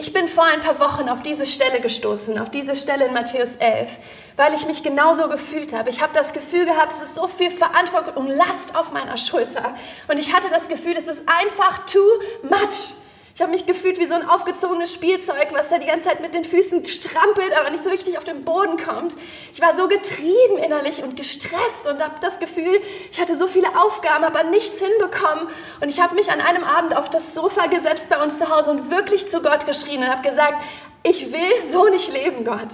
Ich 0.00 0.14
bin 0.14 0.28
vor 0.28 0.44
ein 0.44 0.62
paar 0.62 0.80
Wochen 0.80 1.10
auf 1.10 1.20
diese 1.20 1.44
Stelle 1.44 1.78
gestoßen, 1.78 2.38
auf 2.38 2.48
diese 2.48 2.74
Stelle 2.74 3.04
in 3.04 3.12
Matthäus 3.12 3.56
11, 3.56 3.98
weil 4.34 4.54
ich 4.54 4.66
mich 4.66 4.82
genauso 4.82 5.28
gefühlt 5.28 5.74
habe. 5.74 5.90
Ich 5.90 6.00
habe 6.00 6.14
das 6.14 6.32
Gefühl 6.32 6.64
gehabt, 6.64 6.94
es 6.94 7.02
ist 7.02 7.16
so 7.16 7.28
viel 7.28 7.50
Verantwortung 7.50 8.14
und 8.14 8.28
Last 8.28 8.74
auf 8.74 8.92
meiner 8.92 9.18
Schulter. 9.18 9.74
Und 10.08 10.18
ich 10.18 10.32
hatte 10.32 10.48
das 10.48 10.68
Gefühl, 10.68 10.94
es 10.96 11.06
ist 11.06 11.24
einfach 11.28 11.84
too 11.84 11.98
much. 12.42 12.94
Ich 13.40 13.42
habe 13.42 13.52
mich 13.52 13.64
gefühlt 13.64 13.98
wie 13.98 14.04
so 14.04 14.12
ein 14.12 14.28
aufgezogenes 14.28 14.92
Spielzeug, 14.92 15.48
was 15.52 15.70
da 15.70 15.78
die 15.78 15.86
ganze 15.86 16.08
Zeit 16.08 16.20
mit 16.20 16.34
den 16.34 16.44
Füßen 16.44 16.84
strampelt, 16.84 17.58
aber 17.58 17.70
nicht 17.70 17.82
so 17.82 17.88
richtig 17.88 18.18
auf 18.18 18.24
den 18.24 18.44
Boden 18.44 18.76
kommt. 18.76 19.14
Ich 19.54 19.62
war 19.62 19.74
so 19.78 19.88
getrieben 19.88 20.58
innerlich 20.62 21.02
und 21.02 21.16
gestresst 21.16 21.88
und 21.88 22.04
habe 22.04 22.16
das 22.20 22.38
Gefühl, 22.38 22.82
ich 23.10 23.18
hatte 23.18 23.38
so 23.38 23.48
viele 23.48 23.68
Aufgaben, 23.82 24.24
aber 24.24 24.42
nichts 24.42 24.78
hinbekommen. 24.78 25.48
Und 25.80 25.88
ich 25.88 26.02
habe 26.02 26.16
mich 26.16 26.30
an 26.30 26.42
einem 26.42 26.64
Abend 26.64 26.94
auf 26.94 27.08
das 27.08 27.34
Sofa 27.34 27.64
gesetzt 27.68 28.10
bei 28.10 28.22
uns 28.22 28.38
zu 28.38 28.54
Hause 28.54 28.72
und 28.72 28.90
wirklich 28.90 29.30
zu 29.30 29.40
Gott 29.40 29.64
geschrien 29.64 30.02
und 30.02 30.10
habe 30.10 30.28
gesagt, 30.28 30.62
ich 31.02 31.32
will 31.32 31.64
so 31.66 31.88
nicht 31.88 32.12
leben, 32.12 32.44
Gott. 32.44 32.68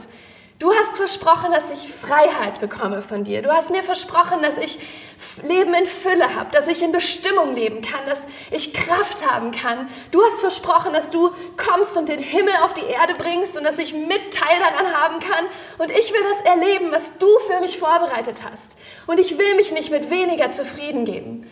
Du 0.58 0.72
hast 0.72 0.96
versprochen, 0.96 1.52
dass 1.52 1.70
ich 1.70 1.92
Freiheit 1.92 2.58
bekomme 2.58 3.02
von 3.02 3.22
dir. 3.22 3.40
Du 3.42 3.52
hast 3.52 3.70
mir 3.70 3.84
versprochen, 3.84 4.42
dass 4.42 4.58
ich 4.58 4.80
Leben 5.42 5.74
in 5.74 5.86
Fülle 5.86 6.34
habe, 6.34 6.50
dass 6.52 6.66
ich 6.68 6.82
in 6.82 6.92
Bestimmung 6.92 7.54
leben 7.54 7.82
kann, 7.82 8.04
dass 8.06 8.20
ich 8.50 8.72
Kraft 8.72 9.30
haben 9.30 9.50
kann. 9.52 9.88
Du 10.10 10.22
hast 10.22 10.40
versprochen, 10.40 10.92
dass 10.92 11.10
du 11.10 11.30
kommst 11.56 11.96
und 11.96 12.08
den 12.08 12.18
Himmel 12.18 12.54
auf 12.62 12.74
die 12.74 12.84
Erde 12.84 13.14
bringst 13.14 13.56
und 13.56 13.64
dass 13.64 13.78
ich 13.78 13.92
mit 13.92 14.32
Teil 14.32 14.58
daran 14.60 14.94
haben 14.94 15.20
kann. 15.20 15.46
Und 15.78 15.90
ich 15.90 16.12
will 16.12 16.22
das 16.22 16.52
erleben, 16.52 16.90
was 16.90 17.18
du 17.18 17.26
für 17.48 17.60
mich 17.60 17.78
vorbereitet 17.78 18.42
hast. 18.50 18.76
Und 19.06 19.20
ich 19.20 19.38
will 19.38 19.54
mich 19.56 19.72
nicht 19.72 19.90
mit 19.90 20.10
weniger 20.10 20.50
zufrieden 20.52 21.04
geben. 21.04 21.50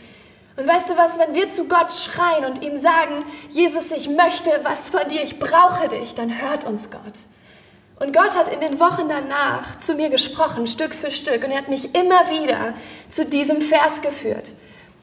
Und 0.57 0.69
weißt 0.69 0.91
du 0.91 0.97
was, 0.97 1.19
wenn 1.19 1.35
wir 1.35 1.51
zu 1.51 1.67
Gott 1.67 1.93
schreien 1.93 2.45
und 2.45 2.63
ihm 2.63 2.79
sagen, 2.79 3.25
Jesus, 3.49 3.91
ich 3.91 4.09
möchte 4.09 4.51
was 4.63 4.89
von 4.89 5.09
dir, 5.09 5.23
ich 5.23 5.39
brauche 5.39 5.89
dich, 5.89 6.15
dann 6.15 6.41
hört 6.41 6.65
uns 6.65 6.91
Gott. 6.91 7.15
Und 7.97 8.13
Gott 8.13 8.37
hat 8.37 8.53
in 8.53 8.61
den 8.61 8.81
Wochen 8.81 9.09
danach 9.09 9.81
zu 9.81 9.95
mir 9.95 10.11
gesprochen, 10.11 10.67
Stück 10.67 10.95
für 10.95 11.11
Stück. 11.11 11.45
Und 11.45 11.53
er 11.53 11.59
hat 11.59 11.69
mich 11.69 11.95
immer 11.95 12.29
wieder 12.29 12.75
zu 13.09 13.25
diesem 13.25 13.61
Vers 13.61 14.03
geführt. 14.03 14.51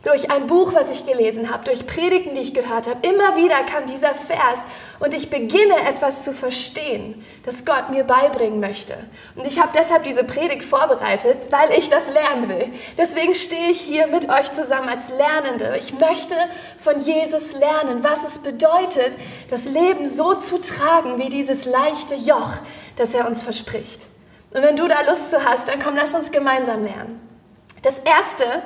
Durch 0.03 0.31
ein 0.31 0.47
Buch, 0.47 0.73
was 0.73 0.89
ich 0.89 1.05
gelesen 1.05 1.51
habe, 1.51 1.63
durch 1.63 1.85
Predigten, 1.85 2.33
die 2.33 2.41
ich 2.41 2.55
gehört 2.55 2.87
habe, 2.87 3.07
immer 3.07 3.35
wieder 3.35 3.63
kam 3.63 3.85
dieser 3.85 4.15
Vers 4.15 4.59
und 4.99 5.13
ich 5.13 5.29
beginne 5.29 5.75
etwas 5.87 6.23
zu 6.23 6.33
verstehen, 6.33 7.23
das 7.45 7.65
Gott 7.65 7.91
mir 7.91 8.03
beibringen 8.03 8.59
möchte. 8.59 8.97
Und 9.35 9.45
ich 9.45 9.59
habe 9.59 9.69
deshalb 9.77 10.03
diese 10.03 10.23
Predigt 10.23 10.63
vorbereitet, 10.63 11.37
weil 11.51 11.77
ich 11.77 11.89
das 11.89 12.11
lernen 12.11 12.49
will. 12.49 12.73
Deswegen 12.97 13.35
stehe 13.35 13.69
ich 13.69 13.79
hier 13.79 14.07
mit 14.07 14.27
euch 14.27 14.51
zusammen 14.51 14.89
als 14.89 15.09
Lernende. 15.09 15.77
Ich 15.79 15.93
möchte 15.93 16.35
von 16.79 16.99
Jesus 16.99 17.53
lernen, 17.53 18.03
was 18.03 18.23
es 18.23 18.39
bedeutet, 18.39 19.15
das 19.51 19.65
Leben 19.65 20.09
so 20.09 20.33
zu 20.33 20.59
tragen 20.59 21.19
wie 21.19 21.29
dieses 21.29 21.65
leichte 21.65 22.15
Joch, 22.15 22.53
das 22.95 23.13
er 23.13 23.27
uns 23.27 23.43
verspricht. 23.43 24.01
Und 24.51 24.63
wenn 24.63 24.77
du 24.77 24.87
da 24.87 25.01
Lust 25.07 25.29
zu 25.29 25.45
hast, 25.45 25.67
dann 25.67 25.81
komm, 25.81 25.95
lass 25.95 26.15
uns 26.15 26.31
gemeinsam 26.31 26.83
lernen. 26.83 27.21
Das 27.83 27.99
Erste, 27.99 28.63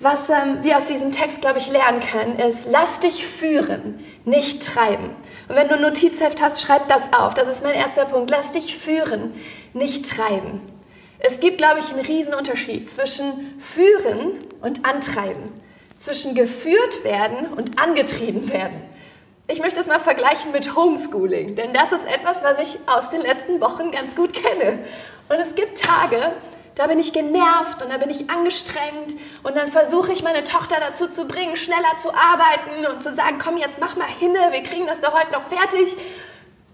was 0.00 0.28
ähm, 0.28 0.58
wir 0.62 0.76
aus 0.76 0.86
diesem 0.86 1.12
Text, 1.12 1.40
glaube 1.40 1.58
ich, 1.58 1.70
lernen 1.70 2.00
können, 2.00 2.38
ist, 2.38 2.66
lass 2.70 3.00
dich 3.00 3.26
führen, 3.26 4.04
nicht 4.24 4.66
treiben. 4.66 5.10
Und 5.48 5.56
wenn 5.56 5.68
du 5.68 5.74
ein 5.74 5.82
Notizheft 5.82 6.42
hast, 6.42 6.60
schreib 6.60 6.88
das 6.88 7.12
auf. 7.12 7.34
Das 7.34 7.48
ist 7.48 7.62
mein 7.62 7.74
erster 7.74 8.04
Punkt. 8.04 8.30
Lass 8.30 8.52
dich 8.52 8.76
führen, 8.76 9.34
nicht 9.72 10.08
treiben. 10.10 10.60
Es 11.20 11.40
gibt, 11.40 11.58
glaube 11.58 11.80
ich, 11.80 11.90
einen 11.90 12.04
riesen 12.04 12.34
Unterschied 12.34 12.90
zwischen 12.90 13.60
führen 13.60 14.32
und 14.60 14.84
antreiben. 14.84 15.52
Zwischen 15.98 16.34
geführt 16.34 17.02
werden 17.02 17.46
und 17.56 17.78
angetrieben 17.78 18.52
werden. 18.52 18.82
Ich 19.46 19.60
möchte 19.60 19.80
es 19.80 19.86
mal 19.86 20.00
vergleichen 20.00 20.52
mit 20.52 20.74
Homeschooling, 20.74 21.54
denn 21.54 21.72
das 21.72 21.92
ist 21.92 22.06
etwas, 22.06 22.42
was 22.42 22.58
ich 22.60 22.78
aus 22.86 23.10
den 23.10 23.20
letzten 23.20 23.60
Wochen 23.60 23.90
ganz 23.90 24.16
gut 24.16 24.32
kenne. 24.32 24.78
Und 25.28 25.36
es 25.36 25.54
gibt 25.54 25.82
Tage, 25.82 26.32
da 26.74 26.86
bin 26.88 26.98
ich 26.98 27.12
genervt 27.12 27.82
und 27.82 27.90
da 27.90 27.98
bin 27.98 28.10
ich 28.10 28.28
angestrengt 28.30 29.14
und 29.42 29.56
dann 29.56 29.68
versuche 29.68 30.12
ich 30.12 30.22
meine 30.22 30.44
Tochter 30.44 30.76
dazu 30.80 31.08
zu 31.08 31.26
bringen, 31.26 31.56
schneller 31.56 31.98
zu 32.02 32.10
arbeiten 32.12 32.86
und 32.92 33.02
zu 33.02 33.12
sagen, 33.14 33.38
komm 33.42 33.56
jetzt 33.56 33.78
mach 33.78 33.96
mal 33.96 34.08
hinne, 34.18 34.38
wir 34.50 34.62
kriegen 34.62 34.86
das 34.86 35.00
doch 35.00 35.14
heute 35.18 35.32
noch 35.32 35.44
fertig. 35.44 35.96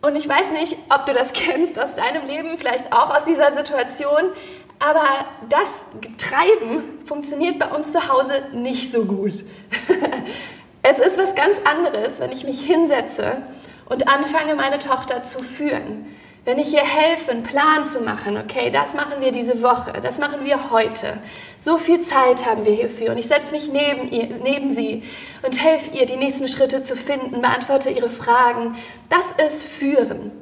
Und 0.02 0.16
ich 0.16 0.26
weiß 0.26 0.52
nicht, 0.52 0.76
ob 0.88 1.04
du 1.04 1.12
das 1.12 1.33
kennst 1.35 1.78
aus 1.78 1.95
deinem 1.95 2.26
Leben, 2.26 2.57
vielleicht 2.57 2.92
auch 2.92 3.14
aus 3.14 3.25
dieser 3.25 3.52
Situation, 3.52 4.25
aber 4.78 5.26
das 5.50 5.85
Treiben 6.16 6.83
funktioniert 7.04 7.59
bei 7.59 7.66
uns 7.66 7.92
zu 7.92 8.09
Hause 8.09 8.45
nicht 8.52 8.90
so 8.90 9.04
gut. 9.04 9.35
es 10.83 10.99
ist 10.99 11.19
was 11.19 11.35
ganz 11.35 11.59
anderes, 11.64 12.19
wenn 12.19 12.33
ich 12.33 12.45
mich 12.45 12.62
hinsetze 12.62 13.42
und 13.90 14.09
anfange, 14.09 14.54
meine 14.54 14.78
Tochter 14.78 15.23
zu 15.23 15.40
führen 15.40 16.07
wenn 16.44 16.59
ich 16.59 16.73
ihr 16.73 16.85
helfe, 16.85 17.32
einen 17.32 17.42
Plan 17.42 17.85
zu 17.85 18.00
machen, 18.00 18.38
okay, 18.38 18.70
das 18.70 18.94
machen 18.94 19.20
wir 19.20 19.30
diese 19.30 19.62
Woche, 19.62 19.92
das 20.02 20.18
machen 20.18 20.44
wir 20.44 20.70
heute. 20.70 21.18
So 21.59 21.76
viel 21.76 22.00
Zeit 22.00 22.47
haben 22.47 22.64
wir 22.64 22.73
hierfür 22.73 23.11
und 23.11 23.18
ich 23.18 23.28
setze 23.28 23.52
mich 23.52 23.70
neben, 23.70 24.11
ihr, 24.11 24.28
neben 24.42 24.73
sie 24.73 25.02
und 25.42 25.62
helfe 25.62 25.97
ihr, 25.97 26.06
die 26.06 26.16
nächsten 26.16 26.49
Schritte 26.49 26.82
zu 26.82 26.97
finden, 26.97 27.42
beantworte 27.42 27.90
ihre 27.90 28.09
Fragen. 28.09 28.76
Das 29.11 29.32
ist 29.47 29.62
Führen. 29.62 30.32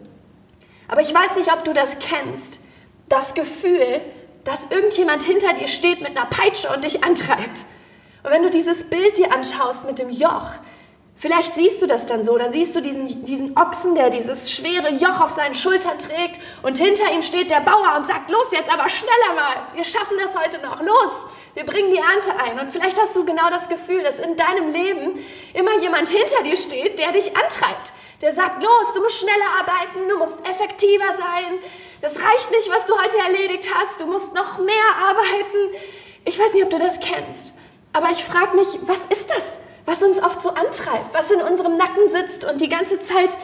Aber 0.87 1.01
ich 1.03 1.13
weiß 1.13 1.37
nicht, 1.37 1.53
ob 1.53 1.65
du 1.65 1.75
das 1.75 1.99
kennst, 1.99 2.61
das 3.09 3.35
Gefühl, 3.35 4.01
dass 4.45 4.71
irgendjemand 4.71 5.25
hinter 5.25 5.53
dir 5.55 5.69
steht 5.69 6.01
mit 6.01 6.17
einer 6.17 6.27
Peitsche 6.27 6.69
und 6.75 6.85
dich 6.85 7.05
antreibt. 7.05 7.67
Und 8.23 8.31
wenn 8.31 8.43
du 8.43 8.51
dieses 8.51 8.89
Bild 8.89 9.19
dir 9.19 9.33
anschaust 9.33 9.85
mit 9.87 9.99
dem 9.99 10.11
Joch, 10.11 10.53
Vielleicht 11.21 11.57
siehst 11.57 11.83
du 11.83 11.87
das 11.89 12.07
dann 12.07 12.23
so, 12.23 12.39
dann 12.39 12.53
siehst 12.53 12.77
du 12.77 12.81
diesen, 12.81 13.25
diesen 13.25 13.57
Ochsen, 13.57 13.97
der 13.97 14.09
dieses 14.09 14.53
schwere 14.53 14.93
Joch 14.93 15.21
auf 15.21 15.31
seinen 15.31 15.57
Schultern 15.57 15.99
trägt 15.99 16.39
und 16.63 16.79
hinter 16.79 17.13
ihm 17.13 17.23
steht 17.23 17.51
der 17.51 17.59
Bauer 17.61 17.97
und 17.97 18.07
sagt, 18.07 18.31
los 18.31 18.47
jetzt 18.53 18.73
aber 18.73 18.89
schneller 18.89 19.35
mal, 19.35 19.67
wir 19.75 19.85
schaffen 19.85 20.17
das 20.23 20.41
heute 20.41 20.65
noch, 20.65 20.81
los, 20.81 21.27
wir 21.55 21.67
bringen 21.67 21.91
die 21.91 21.99
Ernte 21.99 22.41
ein. 22.41 22.61
Und 22.61 22.71
vielleicht 22.71 22.97
hast 23.01 23.17
du 23.17 23.25
genau 23.25 23.51
das 23.51 23.69
Gefühl, 23.69 24.05
dass 24.05 24.21
in 24.21 24.37
deinem 24.37 24.71
Leben 24.71 25.19
immer 25.55 25.77
jemand 25.81 26.09
hinter 26.09 26.45
dir 26.45 26.57
steht, 26.57 27.01
der 27.01 27.11
dich 27.11 27.37
antreibt, 27.37 27.93
der 28.23 28.33
sagt, 28.33 28.63
los, 28.63 28.95
du 28.95 29.03
musst 29.03 29.19
schneller 29.19 29.59
arbeiten, 29.59 30.09
du 30.09 30.19
musst 30.19 30.39
effektiver 30.49 31.17
sein, 31.19 31.59
das 32.01 32.13
reicht 32.15 32.51
nicht, 32.53 32.71
was 32.71 32.87
du 32.87 32.97
heute 32.97 33.19
erledigt 33.19 33.69
hast, 33.75 34.01
du 34.01 34.07
musst 34.07 34.35
noch 34.35 34.59
mehr 34.59 34.89
arbeiten. 35.03 35.75
Ich 36.25 36.39
weiß 36.39 36.55
nicht, 36.55 36.63
ob 36.63 36.71
du 36.71 36.79
das 36.79 37.01
kennst, 37.01 37.55
aber 37.93 38.11
ich 38.13 38.23
frage 38.23 38.55
mich, 38.55 38.69
was 38.83 39.01
ist 39.11 39.29
das? 39.31 39.58
Was 39.89 40.03
uns 40.03 40.23
oft 40.23 40.43
so 40.43 40.51
antreibt, 40.51 41.15
was 41.15 41.31
in 41.31 41.41
unserem 41.41 41.79
Nacken 41.79 42.09
sitzt 42.09 42.45
und 42.45 42.61
die 42.61 42.69
ganze 42.69 43.01
Zeit 43.01 43.37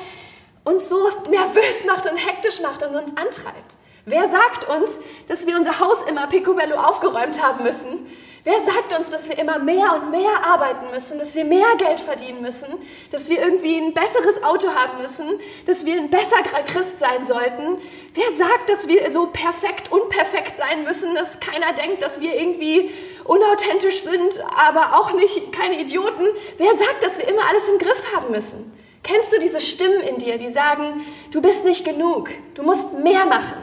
uns 0.63 0.91
so 0.91 1.09
nervös 1.31 1.85
macht 1.87 2.07
und 2.11 2.17
hektisch 2.17 2.61
macht 2.61 2.83
und 2.83 2.95
uns 2.95 3.17
antreibt. 3.17 3.77
Wer 4.05 4.29
sagt 4.29 4.69
uns, 4.69 5.01
dass 5.29 5.47
wir 5.47 5.57
unser 5.57 5.81
Haus 5.81 6.03
immer 6.07 6.27
picobello 6.27 6.77
aufgeräumt 6.77 7.43
haben 7.43 7.65
müssen? 7.65 8.07
Wer 8.47 8.61
sagt 8.63 8.99
uns, 8.99 9.09
dass 9.09 9.27
wir 9.27 9.39
immer 9.39 9.59
mehr 9.59 9.95
und 9.95 10.11
mehr 10.11 10.45
arbeiten 10.45 10.91
müssen, 10.93 11.19
dass 11.19 11.35
wir 11.35 11.47
mehr 11.47 11.65
Geld 11.79 11.99
verdienen 11.99 12.43
müssen, 12.43 12.75
dass 13.11 13.31
wir 13.31 13.39
irgendwie 13.41 13.79
ein 13.79 13.95
besseres 13.95 14.43
Auto 14.43 14.69
haben 14.69 15.01
müssen, 15.01 15.41
dass 15.65 15.87
wir 15.87 15.95
ein 15.95 16.11
besserer 16.11 16.63
Christ 16.67 17.01
sein 17.01 17.25
sollten? 17.25 17.81
Wer 18.13 18.37
sagt, 18.37 18.69
dass 18.69 18.87
wir 18.87 19.11
so 19.13 19.29
perfekt 19.29 19.91
unperfekt 19.91 20.59
sein 20.59 20.85
müssen, 20.85 21.15
dass 21.15 21.41
keiner 21.41 21.73
denkt, 21.73 22.03
dass 22.03 22.21
wir 22.21 22.39
irgendwie 22.39 22.91
unauthentisch 23.25 24.03
sind, 24.03 24.35
aber 24.55 24.99
auch 24.99 25.15
nicht 25.15 25.51
keine 25.55 25.81
Idioten? 25.81 26.27
Wer 26.59 26.77
sagt, 26.77 27.03
dass 27.03 27.17
wir 27.17 27.27
immer 27.27 27.49
alles 27.49 27.67
im 27.71 27.79
Griff 27.79 28.15
haben 28.15 28.31
müssen? 28.31 28.71
Kennst 29.03 29.33
du 29.33 29.41
diese 29.41 29.63
Stimmen 29.63 30.03
in 30.03 30.19
dir, 30.19 30.37
die 30.37 30.51
sagen, 30.51 31.03
du 31.31 31.41
bist 31.41 31.65
nicht 31.65 31.87
genug, 31.87 32.29
du 32.55 32.63
musst 32.63 32.93
mehr 32.93 33.25
machen? 33.25 33.57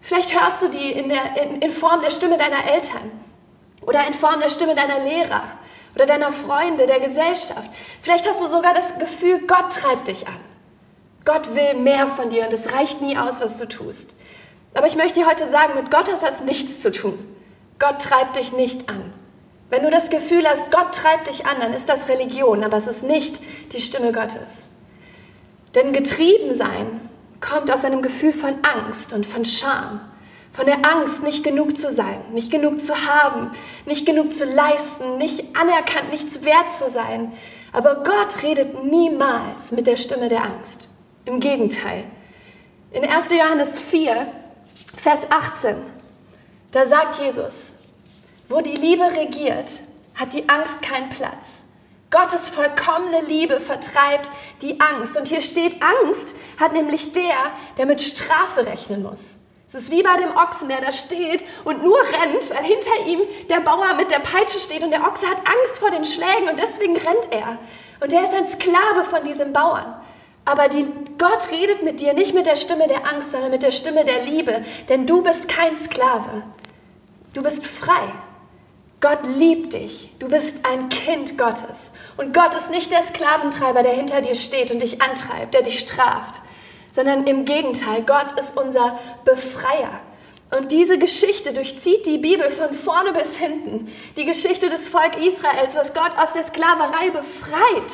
Vielleicht 0.00 0.34
hörst 0.34 0.62
du 0.62 0.68
die 0.68 0.90
in, 0.90 1.10
der, 1.10 1.40
in, 1.40 1.62
in 1.62 1.70
Form 1.70 2.00
der 2.00 2.10
Stimme 2.10 2.38
deiner 2.38 2.68
Eltern 2.68 3.25
oder 3.86 4.06
in 4.06 4.14
Form 4.14 4.40
der 4.40 4.50
Stimme 4.50 4.74
deiner 4.74 5.00
Lehrer 5.00 5.44
oder 5.94 6.06
deiner 6.06 6.32
Freunde, 6.32 6.86
der 6.86 7.00
Gesellschaft. 7.00 7.70
Vielleicht 8.02 8.28
hast 8.28 8.40
du 8.40 8.48
sogar 8.48 8.74
das 8.74 8.98
Gefühl, 8.98 9.40
Gott 9.46 9.72
treibt 9.72 10.08
dich 10.08 10.26
an. 10.26 10.36
Gott 11.24 11.54
will 11.54 11.74
mehr 11.74 12.06
von 12.06 12.30
dir 12.30 12.46
und 12.46 12.52
es 12.52 12.72
reicht 12.72 13.00
nie 13.00 13.16
aus, 13.16 13.40
was 13.40 13.58
du 13.58 13.66
tust. 13.66 14.14
Aber 14.74 14.86
ich 14.86 14.96
möchte 14.96 15.20
dir 15.20 15.26
heute 15.26 15.48
sagen, 15.50 15.74
mit 15.74 15.90
Gott 15.90 16.12
hat 16.12 16.22
das 16.22 16.42
nichts 16.42 16.82
zu 16.82 16.92
tun. 16.92 17.18
Gott 17.78 18.00
treibt 18.00 18.36
dich 18.36 18.52
nicht 18.52 18.88
an. 18.88 19.12
Wenn 19.70 19.82
du 19.82 19.90
das 19.90 20.10
Gefühl 20.10 20.46
hast, 20.46 20.70
Gott 20.70 20.94
treibt 20.94 21.28
dich 21.28 21.46
an, 21.46 21.56
dann 21.60 21.74
ist 21.74 21.88
das 21.88 22.08
Religion, 22.08 22.62
aber 22.62 22.76
es 22.76 22.86
ist 22.86 23.02
nicht 23.02 23.40
die 23.72 23.80
Stimme 23.80 24.12
Gottes. 24.12 24.36
Denn 25.74 25.92
getrieben 25.92 26.54
sein 26.54 27.00
kommt 27.40 27.70
aus 27.70 27.84
einem 27.84 28.02
Gefühl 28.02 28.32
von 28.32 28.54
Angst 28.62 29.12
und 29.12 29.26
von 29.26 29.44
Scham. 29.44 30.00
Von 30.56 30.64
der 30.64 30.86
Angst, 30.86 31.22
nicht 31.22 31.44
genug 31.44 31.78
zu 31.78 31.92
sein, 31.92 32.18
nicht 32.32 32.50
genug 32.50 32.82
zu 32.82 32.94
haben, 33.06 33.50
nicht 33.84 34.06
genug 34.06 34.32
zu 34.32 34.46
leisten, 34.46 35.18
nicht 35.18 35.54
anerkannt, 35.54 36.10
nichts 36.10 36.44
wert 36.44 36.74
zu 36.74 36.88
sein. 36.88 37.34
Aber 37.74 37.96
Gott 37.96 38.42
redet 38.42 38.82
niemals 38.84 39.70
mit 39.70 39.86
der 39.86 39.96
Stimme 39.96 40.30
der 40.30 40.44
Angst. 40.44 40.88
Im 41.26 41.40
Gegenteil. 41.40 42.04
In 42.90 43.04
1. 43.04 43.32
Johannes 43.32 43.78
4, 43.80 44.28
Vers 44.96 45.20
18, 45.28 45.76
da 46.72 46.86
sagt 46.86 47.18
Jesus, 47.20 47.74
wo 48.48 48.62
die 48.62 48.76
Liebe 48.76 49.04
regiert, 49.04 49.70
hat 50.14 50.32
die 50.32 50.48
Angst 50.48 50.80
keinen 50.80 51.10
Platz. 51.10 51.64
Gottes 52.10 52.48
vollkommene 52.48 53.20
Liebe 53.26 53.60
vertreibt 53.60 54.30
die 54.62 54.80
Angst. 54.80 55.18
Und 55.18 55.28
hier 55.28 55.42
steht, 55.42 55.82
Angst 55.82 56.34
hat 56.58 56.72
nämlich 56.72 57.12
der, 57.12 57.52
der 57.76 57.84
mit 57.84 58.00
Strafe 58.00 58.64
rechnen 58.64 59.02
muss. 59.02 59.36
Es 59.76 59.82
ist 59.82 59.90
wie 59.90 60.02
bei 60.02 60.16
dem 60.16 60.34
Ochsen, 60.34 60.70
der 60.70 60.80
da 60.80 60.90
steht 60.90 61.44
und 61.64 61.84
nur 61.84 61.98
rennt, 61.98 62.48
weil 62.48 62.64
hinter 62.64 63.06
ihm 63.06 63.20
der 63.50 63.60
Bauer 63.60 63.92
mit 63.98 64.10
der 64.10 64.20
Peitsche 64.20 64.58
steht 64.58 64.82
und 64.82 64.90
der 64.90 65.02
Ochse 65.02 65.26
hat 65.26 65.36
Angst 65.36 65.76
vor 65.78 65.90
den 65.90 66.06
Schlägen 66.06 66.48
und 66.48 66.58
deswegen 66.58 66.96
rennt 66.96 67.28
er. 67.30 67.58
Und 68.00 68.10
er 68.10 68.22
ist 68.22 68.32
ein 68.32 68.48
Sklave 68.48 69.04
von 69.04 69.22
diesem 69.24 69.52
Bauern. 69.52 69.94
Aber 70.46 70.68
die, 70.68 70.90
Gott 71.18 71.50
redet 71.50 71.82
mit 71.82 72.00
dir 72.00 72.14
nicht 72.14 72.32
mit 72.32 72.46
der 72.46 72.56
Stimme 72.56 72.88
der 72.88 73.06
Angst, 73.06 73.32
sondern 73.32 73.50
mit 73.50 73.62
der 73.62 73.70
Stimme 73.70 74.06
der 74.06 74.24
Liebe, 74.24 74.64
denn 74.88 75.06
du 75.06 75.22
bist 75.22 75.46
kein 75.50 75.76
Sklave. 75.76 76.44
Du 77.34 77.42
bist 77.42 77.66
frei. 77.66 78.14
Gott 79.02 79.18
liebt 79.36 79.74
dich. 79.74 80.10
Du 80.18 80.28
bist 80.28 80.56
ein 80.64 80.88
Kind 80.88 81.36
Gottes. 81.36 81.92
Und 82.16 82.32
Gott 82.32 82.54
ist 82.54 82.70
nicht 82.70 82.90
der 82.92 83.02
Sklaventreiber, 83.02 83.82
der 83.82 83.92
hinter 83.92 84.22
dir 84.22 84.36
steht 84.36 84.70
und 84.70 84.80
dich 84.80 85.02
antreibt, 85.02 85.52
der 85.52 85.60
dich 85.60 85.80
straft, 85.80 86.40
sondern 86.96 87.24
im 87.24 87.44
Gegenteil, 87.44 88.02
Gott 88.06 88.32
ist 88.40 88.56
unser 88.56 88.98
Befreier. 89.26 90.00
Und 90.50 90.72
diese 90.72 90.98
Geschichte 90.98 91.52
durchzieht 91.52 92.06
die 92.06 92.16
Bibel 92.16 92.50
von 92.50 92.72
vorne 92.72 93.12
bis 93.12 93.36
hinten. 93.36 93.92
Die 94.16 94.24
Geschichte 94.24 94.70
des 94.70 94.88
Volk 94.88 95.18
Israels, 95.18 95.74
was 95.74 95.92
Gott 95.92 96.12
aus 96.16 96.32
der 96.32 96.44
Sklaverei 96.44 97.10
befreit 97.10 97.92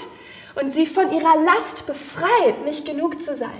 und 0.54 0.72
sie 0.72 0.86
von 0.86 1.12
ihrer 1.12 1.36
Last 1.44 1.86
befreit, 1.86 2.64
nicht 2.64 2.86
genug 2.86 3.20
zu 3.20 3.34
sein. 3.34 3.50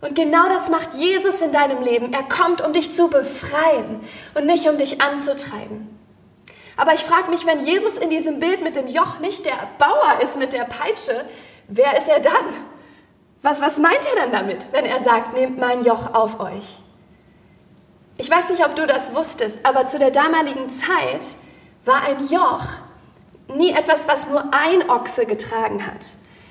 Und 0.00 0.14
genau 0.14 0.48
das 0.48 0.70
macht 0.70 0.94
Jesus 0.94 1.42
in 1.42 1.52
deinem 1.52 1.82
Leben. 1.82 2.14
Er 2.14 2.22
kommt, 2.22 2.64
um 2.64 2.72
dich 2.72 2.94
zu 2.94 3.08
befreien 3.08 4.00
und 4.34 4.46
nicht 4.46 4.66
um 4.68 4.78
dich 4.78 5.02
anzutreiben. 5.02 5.98
Aber 6.78 6.94
ich 6.94 7.00
frage 7.00 7.30
mich, 7.30 7.44
wenn 7.44 7.66
Jesus 7.66 7.98
in 7.98 8.08
diesem 8.08 8.40
Bild 8.40 8.62
mit 8.62 8.76
dem 8.76 8.88
Joch 8.88 9.18
nicht 9.18 9.44
der 9.44 9.68
Bauer 9.78 10.20
ist 10.22 10.38
mit 10.38 10.54
der 10.54 10.64
Peitsche, 10.64 11.24
wer 11.68 11.98
ist 11.98 12.08
er 12.08 12.20
dann? 12.20 12.75
Was, 13.42 13.60
was 13.60 13.78
meint 13.78 14.06
er 14.14 14.22
dann 14.22 14.32
damit, 14.32 14.66
wenn 14.72 14.84
er 14.84 15.02
sagt, 15.02 15.34
nehmt 15.34 15.58
mein 15.58 15.84
Joch 15.84 16.14
auf 16.14 16.40
euch? 16.40 16.78
Ich 18.18 18.30
weiß 18.30 18.48
nicht, 18.48 18.64
ob 18.64 18.74
du 18.74 18.86
das 18.86 19.14
wusstest, 19.14 19.58
aber 19.62 19.86
zu 19.86 19.98
der 19.98 20.10
damaligen 20.10 20.70
Zeit 20.70 21.22
war 21.84 22.02
ein 22.02 22.26
Joch 22.28 22.64
nie 23.54 23.72
etwas, 23.72 24.08
was 24.08 24.28
nur 24.28 24.42
ein 24.52 24.88
Ochse 24.88 25.26
getragen 25.26 25.86
hat, 25.86 26.06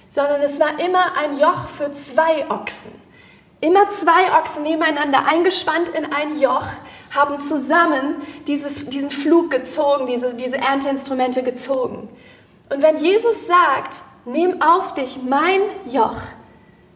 sondern 0.10 0.42
es 0.42 0.60
war 0.60 0.80
immer 0.80 1.18
ein 1.18 1.38
Joch 1.40 1.70
für 1.70 1.92
zwei 1.94 2.50
Ochsen. 2.50 2.92
Immer 3.62 3.90
zwei 3.90 4.40
Ochsen 4.40 4.64
nebeneinander 4.64 5.26
eingespannt 5.28 5.90
in 5.90 6.14
ein 6.14 6.40
Joch 6.40 6.68
haben 7.14 7.42
zusammen 7.42 8.22
dieses, 8.48 8.86
diesen 8.86 9.10
Flug 9.10 9.50
gezogen, 9.50 10.08
diese, 10.08 10.34
diese 10.34 10.58
Ernteinstrumente 10.58 11.42
gezogen. 11.42 12.10
Und 12.70 12.82
wenn 12.82 12.98
Jesus 12.98 13.48
sagt, 13.48 13.96
nimm 14.26 14.62
auf 14.62 14.94
dich 14.94 15.20
mein 15.24 15.62
Joch, 15.90 16.18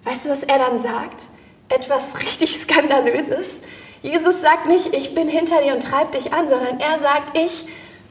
weißt 0.03 0.25
du, 0.25 0.29
was 0.29 0.43
er 0.43 0.59
dann 0.59 0.81
sagt? 0.81 1.21
Etwas 1.69 2.19
richtig 2.19 2.57
Skandalöses. 2.59 3.59
Jesus 4.01 4.41
sagt 4.41 4.67
nicht, 4.67 4.93
ich 4.93 5.13
bin 5.13 5.27
hinter 5.27 5.61
dir 5.61 5.73
und 5.73 5.83
treib 5.83 6.11
dich 6.13 6.33
an, 6.33 6.49
sondern 6.49 6.79
er 6.79 6.99
sagt, 6.99 7.37
ich 7.37 7.65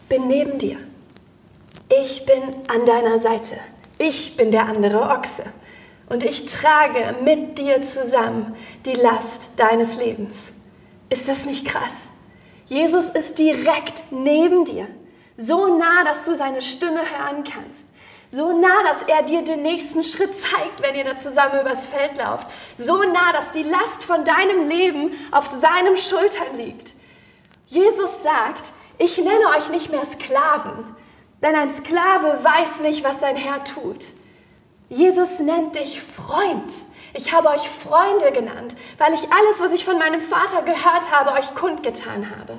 bin 0.08 0.28
neben 0.28 0.58
dir. 0.58 0.76
Ich 2.02 2.26
bin 2.26 2.42
an 2.68 2.84
deiner 2.84 3.18
Seite. 3.18 3.56
Ich 3.98 4.36
bin 4.36 4.50
der 4.50 4.66
andere 4.66 5.00
Ochse. 5.10 5.44
Und 6.08 6.24
ich 6.24 6.46
trage 6.46 7.16
mit 7.24 7.58
dir 7.58 7.82
zusammen 7.82 8.54
die 8.86 8.94
Last 8.94 9.50
deines 9.56 9.96
Lebens. 9.96 10.52
Ist 11.10 11.28
das 11.28 11.46
nicht 11.46 11.66
krass? 11.66 12.08
Jesus 12.66 13.10
ist 13.10 13.38
direkt 13.38 14.04
neben 14.10 14.64
dir. 14.64 14.86
So 15.36 15.78
nah, 15.78 16.04
dass 16.04 16.24
du 16.24 16.34
seine 16.36 16.60
Stimme 16.60 17.00
hören 17.00 17.44
kannst. 17.44 17.87
So 18.30 18.52
nah, 18.52 18.82
dass 18.82 19.08
er 19.08 19.22
dir 19.22 19.42
den 19.42 19.62
nächsten 19.62 20.04
Schritt 20.04 20.38
zeigt, 20.38 20.82
wenn 20.82 20.94
ihr 20.94 21.04
da 21.04 21.16
zusammen 21.16 21.60
übers 21.60 21.86
Feld 21.86 22.16
lauft. 22.18 22.46
So 22.76 23.02
nah, 23.02 23.32
dass 23.32 23.52
die 23.52 23.62
Last 23.62 24.04
von 24.04 24.24
deinem 24.24 24.68
Leben 24.68 25.12
auf 25.30 25.46
seinem 25.46 25.96
Schultern 25.96 26.56
liegt. 26.56 26.92
Jesus 27.66 28.22
sagt, 28.22 28.72
ich 28.98 29.16
nenne 29.18 29.48
euch 29.56 29.70
nicht 29.70 29.90
mehr 29.90 30.04
Sklaven, 30.04 30.84
denn 31.42 31.54
ein 31.54 31.74
Sklave 31.74 32.38
weiß 32.42 32.80
nicht, 32.80 33.04
was 33.04 33.20
sein 33.20 33.36
Herr 33.36 33.64
tut. 33.64 34.04
Jesus 34.88 35.38
nennt 35.38 35.76
dich 35.76 36.02
Freund. 36.02 36.72
Ich 37.14 37.32
habe 37.32 37.48
euch 37.48 37.68
Freunde 37.68 38.32
genannt, 38.32 38.74
weil 38.98 39.14
ich 39.14 39.22
alles, 39.32 39.60
was 39.60 39.72
ich 39.72 39.84
von 39.84 39.98
meinem 39.98 40.20
Vater 40.20 40.62
gehört 40.62 41.10
habe, 41.10 41.32
euch 41.32 41.54
kundgetan 41.54 42.30
habe. 42.38 42.58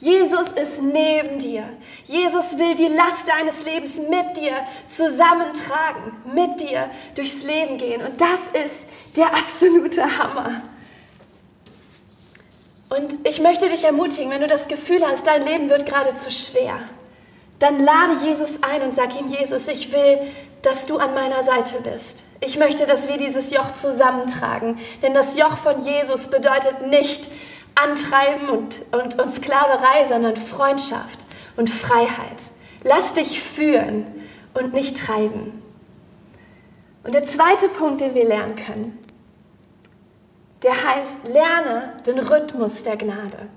Jesus 0.00 0.48
ist 0.52 0.80
neben 0.80 1.38
dir. 1.38 1.64
Jesus 2.04 2.56
will 2.56 2.74
die 2.74 2.88
Last 2.88 3.28
deines 3.28 3.64
Lebens 3.64 3.98
mit 3.98 4.36
dir 4.36 4.54
zusammentragen, 4.88 6.12
mit 6.34 6.60
dir 6.62 6.90
durchs 7.14 7.44
Leben 7.44 7.76
gehen. 7.76 8.02
Und 8.02 8.18
das 8.18 8.40
ist 8.64 8.86
der 9.16 9.26
absolute 9.26 10.02
Hammer. 10.18 10.62
Und 12.88 13.28
ich 13.28 13.40
möchte 13.40 13.68
dich 13.68 13.84
ermutigen, 13.84 14.30
wenn 14.30 14.40
du 14.40 14.48
das 14.48 14.68
Gefühl 14.68 15.06
hast, 15.06 15.26
dein 15.26 15.44
Leben 15.44 15.68
wird 15.68 15.86
gerade 15.86 16.14
zu 16.14 16.30
schwer, 16.30 16.76
dann 17.58 17.78
lade 17.78 18.24
Jesus 18.24 18.62
ein 18.62 18.82
und 18.82 18.94
sag 18.94 19.20
ihm, 19.20 19.28
Jesus, 19.28 19.68
ich 19.68 19.92
will, 19.92 20.18
dass 20.62 20.86
du 20.86 20.98
an 20.98 21.14
meiner 21.14 21.44
Seite 21.44 21.80
bist. 21.82 22.24
Ich 22.40 22.58
möchte, 22.58 22.86
dass 22.86 23.06
wir 23.08 23.18
dieses 23.18 23.52
Joch 23.52 23.72
zusammentragen. 23.72 24.78
Denn 25.02 25.12
das 25.12 25.38
Joch 25.38 25.58
von 25.58 25.82
Jesus 25.82 26.28
bedeutet 26.28 26.86
nicht, 26.88 27.26
Antreiben 27.74 28.48
und, 28.48 28.76
und, 28.92 29.18
und 29.18 29.34
Sklaverei, 29.34 30.06
sondern 30.08 30.36
Freundschaft 30.36 31.26
und 31.56 31.70
Freiheit. 31.70 32.42
Lass 32.82 33.14
dich 33.14 33.42
führen 33.42 34.06
und 34.54 34.72
nicht 34.72 34.98
treiben. 34.98 35.62
Und 37.02 37.14
der 37.14 37.24
zweite 37.24 37.68
Punkt, 37.68 38.00
den 38.00 38.14
wir 38.14 38.26
lernen 38.26 38.56
können, 38.56 38.98
der 40.62 40.72
heißt, 40.72 41.24
lerne 41.24 41.94
den 42.06 42.18
Rhythmus 42.18 42.82
der 42.82 42.96
Gnade. 42.96 43.48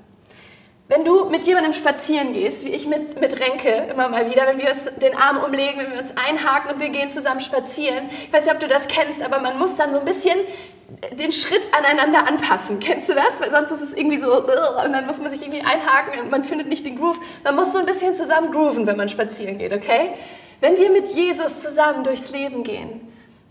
Wenn 0.89 1.05
du 1.05 1.29
mit 1.29 1.45
jemandem 1.47 1.73
spazieren 1.73 2.33
gehst, 2.33 2.65
wie 2.65 2.69
ich 2.69 2.87
mit, 2.87 3.19
mit 3.19 3.39
Renke 3.39 3.87
immer 3.91 4.09
mal 4.09 4.29
wieder, 4.29 4.45
wenn 4.47 4.57
wir 4.57 4.69
uns 4.69 4.91
den 5.01 5.15
Arm 5.15 5.37
umlegen, 5.37 5.79
wenn 5.79 5.91
wir 5.93 5.99
uns 5.99 6.13
einhaken 6.17 6.71
und 6.71 6.79
wir 6.81 6.89
gehen 6.89 7.09
zusammen 7.09 7.39
spazieren, 7.39 8.09
ich 8.25 8.33
weiß 8.33 8.45
nicht, 8.45 8.53
ob 8.53 8.59
du 8.59 8.67
das 8.67 8.87
kennst, 8.89 9.23
aber 9.23 9.39
man 9.39 9.57
muss 9.57 9.77
dann 9.77 9.93
so 9.93 9.99
ein 9.99 10.05
bisschen 10.05 10.37
den 11.17 11.31
Schritt 11.31 11.61
aneinander 11.71 12.27
anpassen. 12.27 12.79
Kennst 12.79 13.07
du 13.07 13.13
das? 13.13 13.39
Weil 13.39 13.49
sonst 13.49 13.71
ist 13.71 13.81
es 13.81 13.93
irgendwie 13.93 14.17
so 14.17 14.43
und 14.43 14.47
dann 14.93 15.07
muss 15.07 15.19
man 15.19 15.31
sich 15.31 15.41
irgendwie 15.41 15.61
einhaken 15.61 16.19
und 16.21 16.31
man 16.31 16.43
findet 16.43 16.67
nicht 16.67 16.85
den 16.85 16.97
Groove. 16.97 17.17
Man 17.43 17.55
muss 17.55 17.71
so 17.71 17.79
ein 17.79 17.85
bisschen 17.85 18.15
zusammen 18.15 18.51
grooven, 18.51 18.85
wenn 18.85 18.97
man 18.97 19.07
spazieren 19.07 19.57
geht, 19.57 19.71
okay? 19.71 20.09
Wenn 20.59 20.77
wir 20.77 20.89
mit 20.89 21.09
Jesus 21.15 21.61
zusammen 21.61 22.03
durchs 22.03 22.31
Leben 22.31 22.63
gehen 22.63 23.01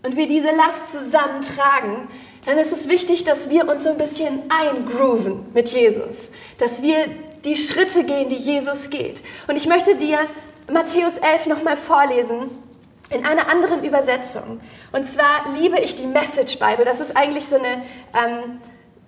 und 0.03 0.15
wir 0.15 0.27
diese 0.27 0.51
Last 0.51 0.91
zusammen 0.91 1.41
tragen, 1.41 2.07
dann 2.45 2.57
ist 2.57 2.73
es 2.73 2.89
wichtig, 2.89 3.23
dass 3.23 3.49
wir 3.49 3.67
uns 3.69 3.83
so 3.83 3.89
ein 3.89 3.97
bisschen 3.97 4.43
eingrooven 4.49 5.45
mit 5.53 5.69
Jesus, 5.69 6.29
dass 6.57 6.81
wir 6.81 7.07
die 7.45 7.55
Schritte 7.55 8.03
gehen, 8.03 8.29
die 8.29 8.35
Jesus 8.35 8.89
geht. 8.89 9.23
Und 9.47 9.55
ich 9.55 9.67
möchte 9.67 9.95
dir 9.95 10.19
Matthäus 10.71 11.17
11 11.17 11.47
nochmal 11.47 11.77
vorlesen 11.77 12.49
in 13.09 13.25
einer 13.25 13.49
anderen 13.49 13.83
Übersetzung. 13.83 14.61
Und 14.91 15.05
zwar 15.05 15.51
liebe 15.59 15.79
ich 15.79 15.95
die 15.95 16.07
Message 16.07 16.57
Bible. 16.57 16.85
Das 16.85 16.99
ist 16.99 17.15
eigentlich 17.15 17.45
so 17.45 17.57
eine 17.57 17.83
ähm, 18.13 18.59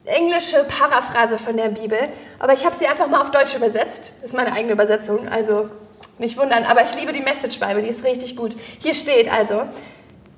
englische 0.05 0.63
Paraphrase 0.65 1.39
von 1.39 1.57
der 1.57 1.69
Bibel. 1.69 1.99
Aber 2.39 2.53
ich 2.53 2.65
habe 2.65 2.75
sie 2.75 2.87
einfach 2.87 3.07
mal 3.07 3.21
auf 3.21 3.31
Deutsch 3.31 3.55
übersetzt. 3.55 4.13
Das 4.21 4.31
ist 4.31 4.37
meine 4.37 4.53
eigene 4.53 4.73
Übersetzung, 4.73 5.27
also 5.27 5.69
nicht 6.17 6.37
wundern. 6.37 6.63
Aber 6.63 6.83
ich 6.83 6.95
liebe 6.95 7.13
die 7.13 7.21
Message 7.21 7.59
Bible, 7.59 7.81
die 7.81 7.89
ist 7.89 8.03
richtig 8.03 8.35
gut. 8.35 8.55
Hier 8.79 8.93
steht 8.93 9.31
also, 9.31 9.63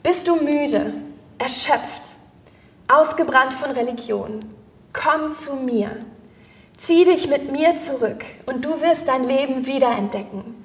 bist 0.03 0.27
du 0.27 0.35
müde, 0.37 0.93
erschöpft, 1.37 2.16
ausgebrannt 2.87 3.53
von 3.53 3.71
Religion? 3.71 4.39
Komm 4.93 5.31
zu 5.31 5.55
mir. 5.55 5.91
Zieh 6.77 7.05
dich 7.05 7.27
mit 7.27 7.51
mir 7.51 7.77
zurück 7.77 8.23
und 8.45 8.63
du 8.63 8.81
wirst 8.81 9.07
dein 9.07 9.23
Leben 9.23 9.65
wiederentdecken. 9.65 10.63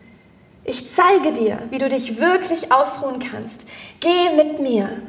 Ich 0.65 0.95
zeige 0.95 1.33
dir, 1.33 1.59
wie 1.71 1.79
du 1.79 1.89
dich 1.89 2.21
wirklich 2.21 2.71
ausruhen 2.71 3.19
kannst. 3.19 3.67
Geh 4.01 4.31
mit 4.37 4.61
mir. 4.61 5.03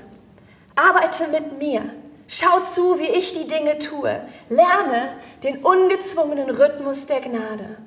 Arbeite 0.76 1.28
mit 1.28 1.60
mir. 1.60 1.84
Schau 2.28 2.62
zu, 2.62 2.98
wie 2.98 3.04
ich 3.04 3.34
die 3.34 3.48
Dinge 3.48 3.78
tue. 3.78 4.22
Lerne 4.50 5.10
den 5.44 5.58
ungezwungenen 5.58 6.50
Rhythmus 6.50 7.06
der 7.06 7.22
Gnade. 7.22 7.78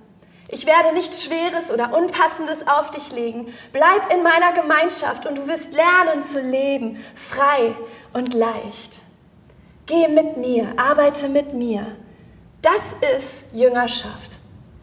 Ich 0.49 0.67
werde 0.67 0.95
nichts 0.95 1.25
Schweres 1.25 1.73
oder 1.73 1.97
Unpassendes 1.97 2.69
auf 2.69 2.93
dich 2.93 3.11
legen. 3.11 3.53
Bleib 3.73 4.13
in 4.13 4.23
meiner 4.23 4.53
Gemeinschaft 4.53 5.27
und 5.27 5.37
du 5.37 5.49
wirst 5.49 5.73
lernen 5.73 6.23
zu 6.23 6.41
leben, 6.41 7.03
frei 7.17 7.75
und 8.13 8.33
leicht. 8.33 9.01
Geh 9.87 10.09
mit 10.09 10.37
mir, 10.37 10.73
arbeite 10.77 11.29
mit 11.29 11.55
mir. 11.55 11.87
Das 12.61 12.97
ist 13.17 13.47
Jüngerschaft. 13.53 14.33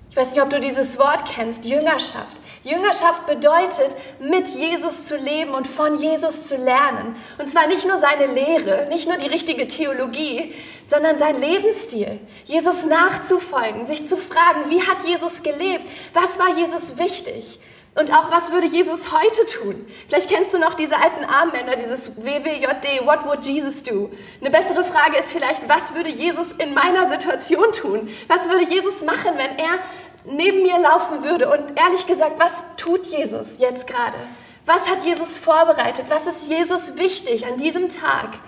Ich 0.10 0.16
weiß 0.16 0.32
nicht, 0.32 0.42
ob 0.42 0.50
du 0.50 0.62
dieses 0.62 0.98
Wort 0.98 1.26
kennst, 1.26 1.66
Jüngerschaft. 1.66 2.38
Jüngerschaft 2.64 3.26
bedeutet, 3.28 3.90
mit 4.22 4.48
Jesus 4.48 5.06
zu 5.06 5.18
leben 5.18 5.52
und 5.52 5.68
von 5.68 5.98
Jesus 6.00 6.46
zu 6.46 6.56
lernen. 6.56 7.18
Und 7.38 7.52
zwar 7.52 7.68
nicht 7.68 7.86
nur 7.86 8.00
seine 8.00 8.28
Lehre, 8.28 8.88
nicht 8.88 9.06
nur 9.06 9.18
die 9.18 9.28
richtige 9.28 9.68
Theologie, 9.68 10.56
sondern 10.86 11.18
sein 11.18 11.42
Lebensstil. 11.42 12.22
Jesus 12.46 12.86
nachzufolgen, 12.86 13.86
sich 13.86 14.08
zu 14.08 14.16
fragen, 14.16 14.70
wie 14.70 14.82
hat 14.82 15.06
Jesus 15.06 15.44
gelebt? 15.44 15.84
Was 16.14 16.40
war 16.40 16.56
Jesus 16.58 16.98
wichtig? 16.98 17.60
Und 17.96 18.12
auch, 18.12 18.32
was 18.32 18.52
würde 18.52 18.66
Jesus 18.66 19.12
heute 19.12 19.46
tun? 19.46 19.86
Vielleicht 20.08 20.30
kennst 20.30 20.52
du 20.52 20.58
noch 20.58 20.74
diese 20.74 20.96
alten 20.96 21.24
Armbänder, 21.26 21.76
dieses 21.76 22.18
WWJD, 22.18 23.06
What 23.06 23.24
would 23.26 23.46
Jesus 23.46 23.84
do? 23.84 24.10
Eine 24.42 24.50
bessere 24.50 24.84
Frage 24.84 25.18
ist 25.18 25.32
vielleicht, 25.32 25.70
was 25.70 25.94
würde 25.94 26.10
Jesus 26.10 26.54
in 26.54 26.74
meiner 26.74 27.08
Situation 27.08 27.72
tun? 27.74 28.10
Was 28.28 28.50
würde 28.50 28.66
Jesus 28.66 29.04
machen, 29.04 29.34
wenn 29.38 29.60
er 29.60 29.80
neben 30.26 30.64
mir 30.64 30.80
laufen 30.80 31.24
würde. 31.24 31.50
Und 31.50 31.78
ehrlich 31.78 32.06
gesagt, 32.08 32.40
was 32.40 32.64
tut 32.78 33.06
Jesus 33.08 33.58
jetzt 33.60 33.88
gerade? 33.88 34.18
Was 34.66 34.90
hat 34.90 35.06
Jesus 35.06 35.38
vorbereitet? 35.38 36.06
Was 36.10 36.28
ist 36.28 36.48
Jesus 36.48 36.98
wichtig 36.98 37.46
an 37.46 37.58
diesem 37.58 37.90
Tag? 37.90 38.40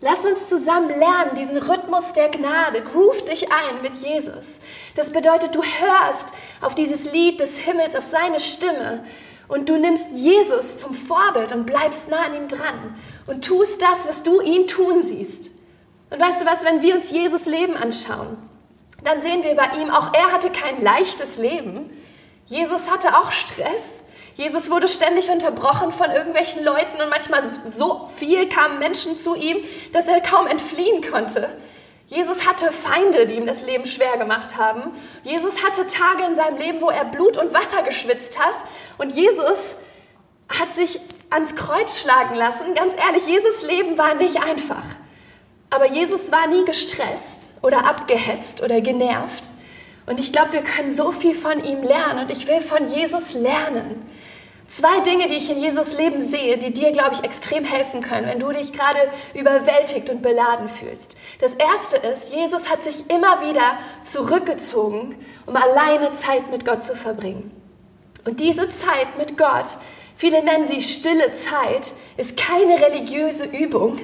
Lass 0.00 0.24
uns 0.24 0.48
zusammen 0.48 0.90
lernen, 0.90 1.34
diesen 1.36 1.58
Rhythmus 1.58 2.12
der 2.12 2.28
Gnade. 2.28 2.84
Ruf 2.94 3.24
dich 3.24 3.50
ein 3.50 3.82
mit 3.82 3.96
Jesus. 3.96 4.58
Das 4.94 5.12
bedeutet, 5.12 5.56
du 5.56 5.62
hörst 5.62 6.32
auf 6.60 6.74
dieses 6.74 7.10
Lied 7.12 7.40
des 7.40 7.58
Himmels, 7.58 7.96
auf 7.96 8.04
seine 8.04 8.40
Stimme 8.40 9.04
und 9.48 9.68
du 9.68 9.78
nimmst 9.78 10.06
Jesus 10.14 10.78
zum 10.78 10.94
Vorbild 10.94 11.52
und 11.52 11.66
bleibst 11.66 12.08
nah 12.08 12.26
an 12.26 12.34
ihm 12.34 12.48
dran 12.48 12.96
und 13.26 13.44
tust 13.44 13.80
das, 13.80 14.06
was 14.06 14.22
du 14.22 14.40
ihn 14.40 14.68
tun 14.68 15.02
siehst. 15.02 15.50
Und 16.10 16.20
weißt 16.20 16.42
du 16.42 16.46
was, 16.46 16.64
wenn 16.64 16.82
wir 16.82 16.94
uns 16.94 17.10
Jesus 17.10 17.46
Leben 17.46 17.76
anschauen, 17.76 18.36
dann 19.04 19.20
sehen 19.20 19.42
wir 19.42 19.54
bei 19.54 19.70
ihm, 19.80 19.90
auch 19.90 20.12
er 20.12 20.32
hatte 20.32 20.50
kein 20.50 20.82
leichtes 20.82 21.38
Leben. 21.38 21.90
Jesus 22.46 22.90
hatte 22.90 23.16
auch 23.18 23.30
Stress. 23.30 24.00
Jesus 24.34 24.70
wurde 24.70 24.88
ständig 24.88 25.30
unterbrochen 25.30 25.92
von 25.92 26.10
irgendwelchen 26.10 26.64
Leuten 26.64 27.00
und 27.02 27.10
manchmal 27.10 27.42
so 27.72 28.08
viel 28.14 28.48
kamen 28.48 28.78
Menschen 28.78 29.18
zu 29.18 29.34
ihm, 29.34 29.58
dass 29.92 30.06
er 30.06 30.20
kaum 30.20 30.46
entfliehen 30.46 31.02
konnte. 31.10 31.48
Jesus 32.08 32.46
hatte 32.46 32.72
Feinde, 32.72 33.26
die 33.26 33.34
ihm 33.34 33.46
das 33.46 33.62
Leben 33.62 33.86
schwer 33.86 34.16
gemacht 34.16 34.56
haben. 34.56 34.92
Jesus 35.24 35.62
hatte 35.62 35.86
Tage 35.86 36.24
in 36.24 36.34
seinem 36.34 36.56
Leben, 36.56 36.80
wo 36.80 36.88
er 36.88 37.04
Blut 37.04 37.36
und 37.36 37.52
Wasser 37.52 37.82
geschwitzt 37.82 38.38
hat. 38.38 38.54
Und 38.96 39.14
Jesus 39.14 39.76
hat 40.48 40.74
sich 40.74 41.00
ans 41.28 41.54
Kreuz 41.54 42.00
schlagen 42.00 42.34
lassen. 42.34 42.74
Ganz 42.74 42.94
ehrlich, 42.96 43.26
Jesus 43.26 43.62
Leben 43.62 43.98
war 43.98 44.14
nicht 44.14 44.42
einfach. 44.42 44.84
Aber 45.68 45.86
Jesus 45.86 46.32
war 46.32 46.46
nie 46.46 46.64
gestresst 46.64 47.52
oder 47.60 47.84
abgehetzt 47.84 48.62
oder 48.62 48.80
genervt. 48.80 49.44
Und 50.06 50.18
ich 50.18 50.32
glaube, 50.32 50.54
wir 50.54 50.62
können 50.62 50.90
so 50.90 51.12
viel 51.12 51.34
von 51.34 51.62
ihm 51.62 51.82
lernen. 51.82 52.20
Und 52.20 52.30
ich 52.30 52.48
will 52.48 52.62
von 52.62 52.90
Jesus 52.90 53.34
lernen. 53.34 54.10
Zwei 54.68 55.00
Dinge, 55.00 55.28
die 55.28 55.36
ich 55.36 55.48
in 55.48 55.62
Jesus 55.62 55.96
Leben 55.96 56.22
sehe, 56.22 56.58
die 56.58 56.74
dir, 56.74 56.92
glaube 56.92 57.14
ich, 57.14 57.24
extrem 57.24 57.64
helfen 57.64 58.02
können, 58.02 58.26
wenn 58.26 58.38
du 58.38 58.52
dich 58.52 58.70
gerade 58.74 58.98
überwältigt 59.32 60.10
und 60.10 60.20
beladen 60.20 60.68
fühlst. 60.68 61.16
Das 61.40 61.54
erste 61.54 61.96
ist, 62.06 62.34
Jesus 62.34 62.68
hat 62.68 62.84
sich 62.84 63.08
immer 63.08 63.48
wieder 63.48 63.78
zurückgezogen, 64.02 65.16
um 65.46 65.56
alleine 65.56 66.12
Zeit 66.12 66.50
mit 66.50 66.66
Gott 66.66 66.82
zu 66.82 66.94
verbringen. 66.94 67.50
Und 68.26 68.40
diese 68.40 68.68
Zeit 68.68 69.16
mit 69.16 69.38
Gott, 69.38 69.78
viele 70.16 70.44
nennen 70.44 70.66
sie 70.66 70.82
stille 70.82 71.32
Zeit, 71.32 71.94
ist 72.18 72.36
keine 72.36 72.78
religiöse 72.78 73.46
Übung, 73.46 73.98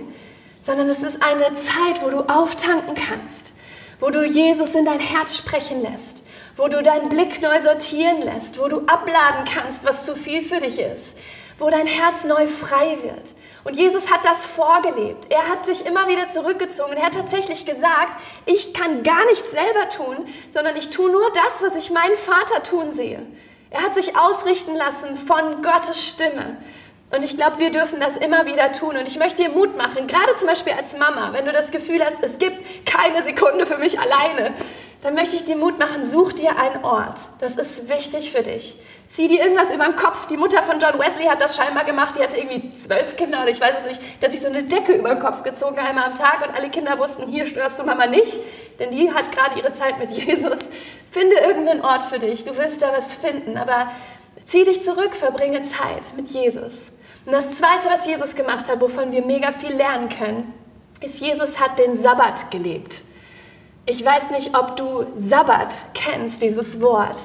sondern 0.63 0.89
es 0.89 1.03
ist 1.03 1.23
eine 1.23 1.53
Zeit, 1.53 2.03
wo 2.03 2.09
du 2.09 2.21
auftanken 2.21 2.95
kannst, 2.95 3.53
wo 4.01 4.09
du 4.09 4.25
Jesus 4.25 4.75
in 4.75 4.87
dein 4.87 5.01
Herz 5.01 5.37
sprechen 5.37 5.83
lässt, 5.83 6.24
wo 6.57 6.69
du 6.69 6.83
deinen 6.83 7.09
Blick 7.09 7.41
neu 7.41 7.61
sortieren 7.61 8.23
lässt, 8.23 8.59
wo 8.59 8.69
du 8.69 8.81
abladen 8.87 9.45
kannst, 9.45 9.85
was 9.85 10.07
zu 10.07 10.15
viel 10.15 10.43
für 10.43 10.61
dich 10.61 10.79
ist, 10.79 11.19
wo 11.59 11.69
dein 11.71 11.87
Herz 11.87 12.25
neu 12.25 12.47
frei 12.47 12.99
wird. 13.03 13.35
Und 13.65 13.77
Jesus 13.77 14.11
hat 14.11 14.21
das 14.25 14.45
vorgelebt. 14.45 15.31
Er 15.31 15.49
hat 15.49 15.65
sich 15.65 15.87
immer 15.87 16.07
wieder 16.07 16.29
zurückgezogen. 16.29 16.93
Er 16.97 17.07
hat 17.07 17.15
tatsächlich 17.15 17.65
gesagt, 17.65 18.21
ich 18.45 18.75
kann 18.75 19.03
gar 19.03 19.25
nichts 19.27 19.51
selber 19.51 19.89
tun, 19.89 20.27
sondern 20.53 20.77
ich 20.77 20.91
tue 20.91 21.11
nur 21.11 21.31
das, 21.33 21.63
was 21.63 21.75
ich 21.75 21.91
meinen 21.91 22.17
Vater 22.17 22.63
tun 22.63 22.93
sehe. 22.93 23.23
Er 23.71 23.83
hat 23.83 23.95
sich 23.95 24.17
ausrichten 24.17 24.77
lassen 24.77 25.17
von 25.17 25.63
Gottes 25.63 26.07
Stimme. 26.07 26.59
Und 27.11 27.25
ich 27.25 27.37
glaube, 27.37 27.59
wir 27.59 27.71
dürfen 27.71 28.01
das 28.01 28.17
immer 28.19 28.45
wieder 28.45 28.71
tun. 28.73 28.97
Und 28.97 29.09
ich 29.09 29.19
möchte 29.19 29.45
dir 29.45 29.49
Mut 29.49 29.77
machen, 29.77 30.07
gerade 30.07 30.37
zum 30.37 30.49
Beispiel 30.49 30.75
als 30.75 30.97
Mama, 30.97 31.33
wenn 31.33 31.47
du 31.47 31.53
das 31.53 31.71
Gefühl 31.71 32.05
hast, 32.05 32.23
es 32.23 32.39
gibt 32.39 32.59
keine 32.85 33.23
Sekunde 33.23 33.67
für 33.67 33.79
mich 33.79 33.99
alleine, 33.99 34.53
dann 35.05 35.15
möchte 35.15 35.37
ich 35.37 35.45
dir 35.45 35.57
Mut 35.57 35.79
machen, 35.79 36.03
such 36.09 36.33
dir 36.33 36.59
einen 36.59 36.83
Ort. 36.83 37.21
Das 37.39 37.57
ist 37.57 37.91
wichtig 37.91 38.33
für 38.33 38.43
dich. 38.43 38.75
Zieh 39.07 39.29
dir 39.29 39.43
irgendwas 39.43 39.71
über 39.71 39.85
den 39.85 39.97
Kopf. 39.97 40.27
Die 40.29 40.39
Mutter 40.39 40.63
von 40.63 40.79
John 40.79 40.99
Wesley 40.99 41.27
hat 41.27 41.43
das 41.43 41.57
scheinbar 41.59 41.85
gemacht. 41.85 42.17
Die 42.17 42.23
hatte 42.23 42.39
irgendwie 42.39 42.75
zwölf 42.79 43.15
Kinder 43.15 43.43
oder 43.43 43.51
ich 43.51 43.61
weiß 43.61 43.81
es 43.81 43.87
nicht. 43.87 44.01
Die 44.01 44.25
hat 44.25 44.33
sich 44.33 44.41
so 44.41 44.49
eine 44.49 44.63
Decke 44.63 44.95
über 44.95 45.11
den 45.11 45.19
Kopf 45.19 45.43
gezogen 45.43 45.79
einmal 45.79 46.07
am 46.07 46.15
Tag 46.15 46.49
und 46.49 46.57
alle 46.57 46.71
Kinder 46.71 46.99
wussten, 46.99 47.29
hier 47.29 47.45
störst 47.45 47.79
du 47.79 47.85
Mama 47.85 48.07
nicht, 48.07 48.33
denn 48.79 48.93
die 48.93 49.13
hat 49.13 49.31
gerade 49.31 49.61
ihre 49.61 49.75
Zeit 49.75 49.99
mit 49.99 50.11
Jesus. 50.13 50.61
Finde 51.13 51.37
irgendeinen 51.37 51.83
Ort 51.83 52.05
für 52.05 52.19
dich. 52.19 52.45
Du 52.45 52.57
wirst 52.57 52.81
da 52.81 52.91
was 52.97 53.15
finden, 53.15 53.59
aber 53.59 53.91
zieh 54.47 54.65
dich 54.65 54.83
zurück, 54.83 55.15
verbringe 55.15 55.65
Zeit 55.65 56.17
mit 56.17 56.31
Jesus. 56.31 56.93
Und 57.27 57.33
das 57.33 57.51
Zweite, 57.51 57.91
was 57.91 58.07
Jesus 58.07 58.35
gemacht 58.35 58.71
hat, 58.71 58.81
wovon 58.81 59.13
wir 59.13 59.23
mega 59.23 59.53
viel 59.53 59.75
lernen 59.75 60.09
können, 60.09 60.55
ist, 61.03 61.21
Jesus 61.21 61.61
hat 61.61 61.79
den 61.79 61.95
Sabbat 62.01 62.51
gelebt. 62.51 63.03
Ich 63.87 64.03
weiß 64.03 64.31
nicht, 64.31 64.57
ob 64.57 64.79
du 64.79 65.05
Sabbat 65.19 65.75
kennst, 65.93 66.41
dieses 66.41 66.81
Wort. 66.81 67.19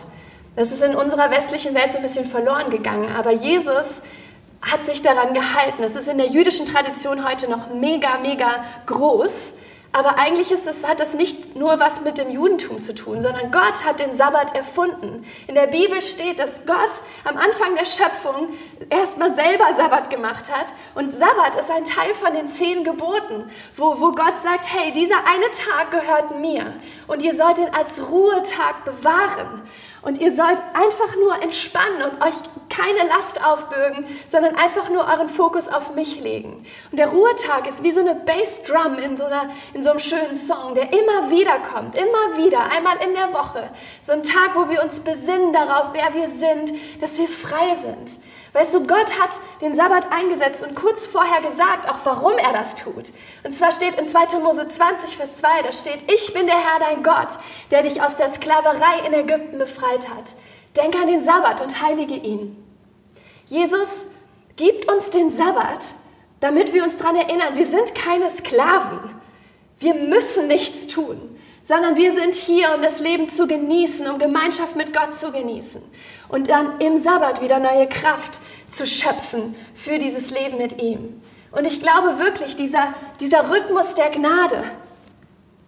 Das 0.57 0.71
ist 0.71 0.83
in 0.83 0.93
unserer 0.93 1.31
westlichen 1.31 1.73
Welt 1.73 1.93
so 1.93 1.97
ein 1.99 2.03
bisschen 2.03 2.25
verloren 2.25 2.69
gegangen, 2.69 3.15
aber 3.15 3.31
Jesus 3.31 4.01
hat 4.61 4.85
sich 4.85 5.01
daran 5.01 5.33
gehalten. 5.33 5.83
Es 5.83 5.95
ist 5.95 6.09
in 6.09 6.17
der 6.17 6.27
jüdischen 6.27 6.65
Tradition 6.65 7.25
heute 7.25 7.49
noch 7.49 7.73
mega, 7.73 8.17
mega 8.21 8.65
groß. 8.87 9.53
Aber 9.91 10.19
eigentlich 10.19 10.51
es, 10.51 10.87
hat 10.87 10.99
das 10.99 11.15
nicht 11.15 11.55
nur 11.55 11.79
was 11.79 12.01
mit 12.01 12.19
dem 12.19 12.29
Judentum 12.29 12.79
zu 12.79 12.93
tun, 12.93 13.23
sondern 13.23 13.51
Gott 13.51 13.83
hat 13.83 13.99
den 13.99 14.15
Sabbat 14.15 14.55
erfunden. 14.55 15.25
In 15.47 15.55
der 15.55 15.65
Bibel 15.65 15.99
steht, 16.03 16.37
dass 16.37 16.63
Gott 16.67 16.91
am 17.23 17.37
Anfang 17.37 17.75
der 17.75 17.85
Schöpfung 17.85 18.49
erstmal 18.91 19.33
selber 19.33 19.65
Sabbat 19.75 20.11
gemacht 20.11 20.45
hat. 20.51 20.67
Und 20.93 21.13
Sabbat 21.13 21.55
ist 21.59 21.71
ein 21.71 21.85
Teil 21.85 22.13
von 22.13 22.33
den 22.35 22.49
zehn 22.49 22.83
Geboten, 22.83 23.49
wo, 23.75 23.99
wo 23.99 24.11
Gott 24.11 24.41
sagt, 24.43 24.67
hey, 24.71 24.91
dieser 24.91 25.25
eine 25.25 25.49
Tag 25.51 25.89
gehört 25.89 26.39
mir 26.39 26.75
und 27.07 27.23
ihr 27.23 27.35
sollt 27.35 27.57
ihn 27.57 27.69
als 27.73 27.99
Ruhetag 28.11 28.85
bewahren. 28.85 29.63
Und 30.01 30.19
ihr 30.19 30.33
sollt 30.33 30.61
einfach 30.73 31.15
nur 31.17 31.41
entspannen 31.41 32.03
und 32.03 32.23
euch 32.23 32.35
keine 32.69 33.09
Last 33.09 33.43
aufbürgen, 33.43 34.05
sondern 34.29 34.55
einfach 34.55 34.89
nur 34.89 35.05
euren 35.05 35.27
Fokus 35.27 35.67
auf 35.67 35.93
mich 35.93 36.21
legen. 36.21 36.65
Und 36.91 36.97
der 36.97 37.07
Ruhetag 37.07 37.67
ist 37.67 37.83
wie 37.83 37.91
so 37.91 37.99
eine 37.99 38.15
Bassdrum 38.15 38.97
in 38.97 39.17
so, 39.17 39.25
einer, 39.25 39.49
in 39.73 39.83
so 39.83 39.89
einem 39.89 39.99
schönen 39.99 40.37
Song, 40.37 40.75
der 40.75 40.93
immer 40.93 41.29
wieder 41.29 41.59
kommt, 41.59 41.97
immer 41.97 42.37
wieder, 42.37 42.61
einmal 42.71 42.97
in 43.05 43.13
der 43.13 43.33
Woche. 43.33 43.69
So 44.03 44.13
ein 44.13 44.23
Tag, 44.23 44.55
wo 44.55 44.69
wir 44.69 44.81
uns 44.83 45.01
besinnen 45.01 45.51
darauf, 45.51 45.93
wer 45.93 46.13
wir 46.13 46.29
sind, 46.29 46.73
dass 47.01 47.17
wir 47.17 47.27
frei 47.27 47.75
sind. 47.81 48.11
Weißt 48.53 48.73
du, 48.73 48.85
Gott 48.85 49.19
hat 49.19 49.29
den 49.61 49.75
Sabbat 49.75 50.11
eingesetzt 50.11 50.63
und 50.63 50.75
kurz 50.75 51.05
vorher 51.05 51.41
gesagt, 51.41 51.87
auch 51.87 51.99
warum 52.03 52.37
er 52.37 52.51
das 52.51 52.75
tut. 52.75 53.11
Und 53.43 53.55
zwar 53.55 53.71
steht 53.71 53.95
in 53.99 54.07
2. 54.07 54.39
Mose 54.39 54.67
20, 54.67 55.17
Vers 55.17 55.35
2, 55.35 55.47
da 55.63 55.71
steht, 55.71 56.11
ich 56.11 56.33
bin 56.33 56.47
der 56.47 56.55
Herr 56.55 56.79
dein 56.79 57.03
Gott, 57.03 57.29
der 57.69 57.83
dich 57.83 58.01
aus 58.01 58.15
der 58.15 58.33
Sklaverei 58.33 59.05
in 59.05 59.13
Ägypten 59.13 59.59
befreit 59.59 60.09
hat. 60.09 60.33
Denk 60.75 60.95
an 60.95 61.07
den 61.07 61.23
Sabbat 61.23 61.61
und 61.61 61.81
heilige 61.81 62.15
ihn. 62.15 62.55
Jesus 63.45 64.07
gibt 64.55 64.91
uns 64.91 65.09
den 65.11 65.35
Sabbat, 65.35 65.85
damit 66.39 66.73
wir 66.73 66.83
uns 66.83 66.97
daran 66.97 67.17
erinnern, 67.17 67.55
wir 67.55 67.69
sind 67.69 67.93
keine 67.93 68.29
Sklaven. 68.31 68.99
Wir 69.79 69.93
müssen 69.93 70.47
nichts 70.47 70.87
tun 70.87 71.35
sondern 71.61 71.97
wir 71.97 72.15
sind 72.15 72.33
hier, 72.33 72.73
um 72.73 72.81
das 72.81 72.99
Leben 72.99 73.29
zu 73.29 73.45
genießen, 73.45 74.09
um 74.09 74.17
Gemeinschaft 74.17 74.75
mit 74.75 74.91
Gott 74.91 75.13
zu 75.13 75.31
genießen 75.31 75.83
und 76.29 76.49
dann 76.49 76.79
im 76.79 76.97
Sabbat 76.97 77.41
wieder 77.41 77.59
neue 77.59 77.87
Kraft 77.87 78.39
zu 78.69 78.87
schöpfen 78.87 79.55
für 79.75 79.99
dieses 79.99 80.29
Leben 80.29 80.57
mit 80.57 80.81
ihm. 80.81 81.21
Und 81.51 81.65
ich 81.65 81.81
glaube 81.81 82.19
wirklich, 82.19 82.55
dieser, 82.55 82.93
dieser 83.19 83.49
Rhythmus 83.49 83.95
der 83.95 84.11
Gnade 84.11 84.63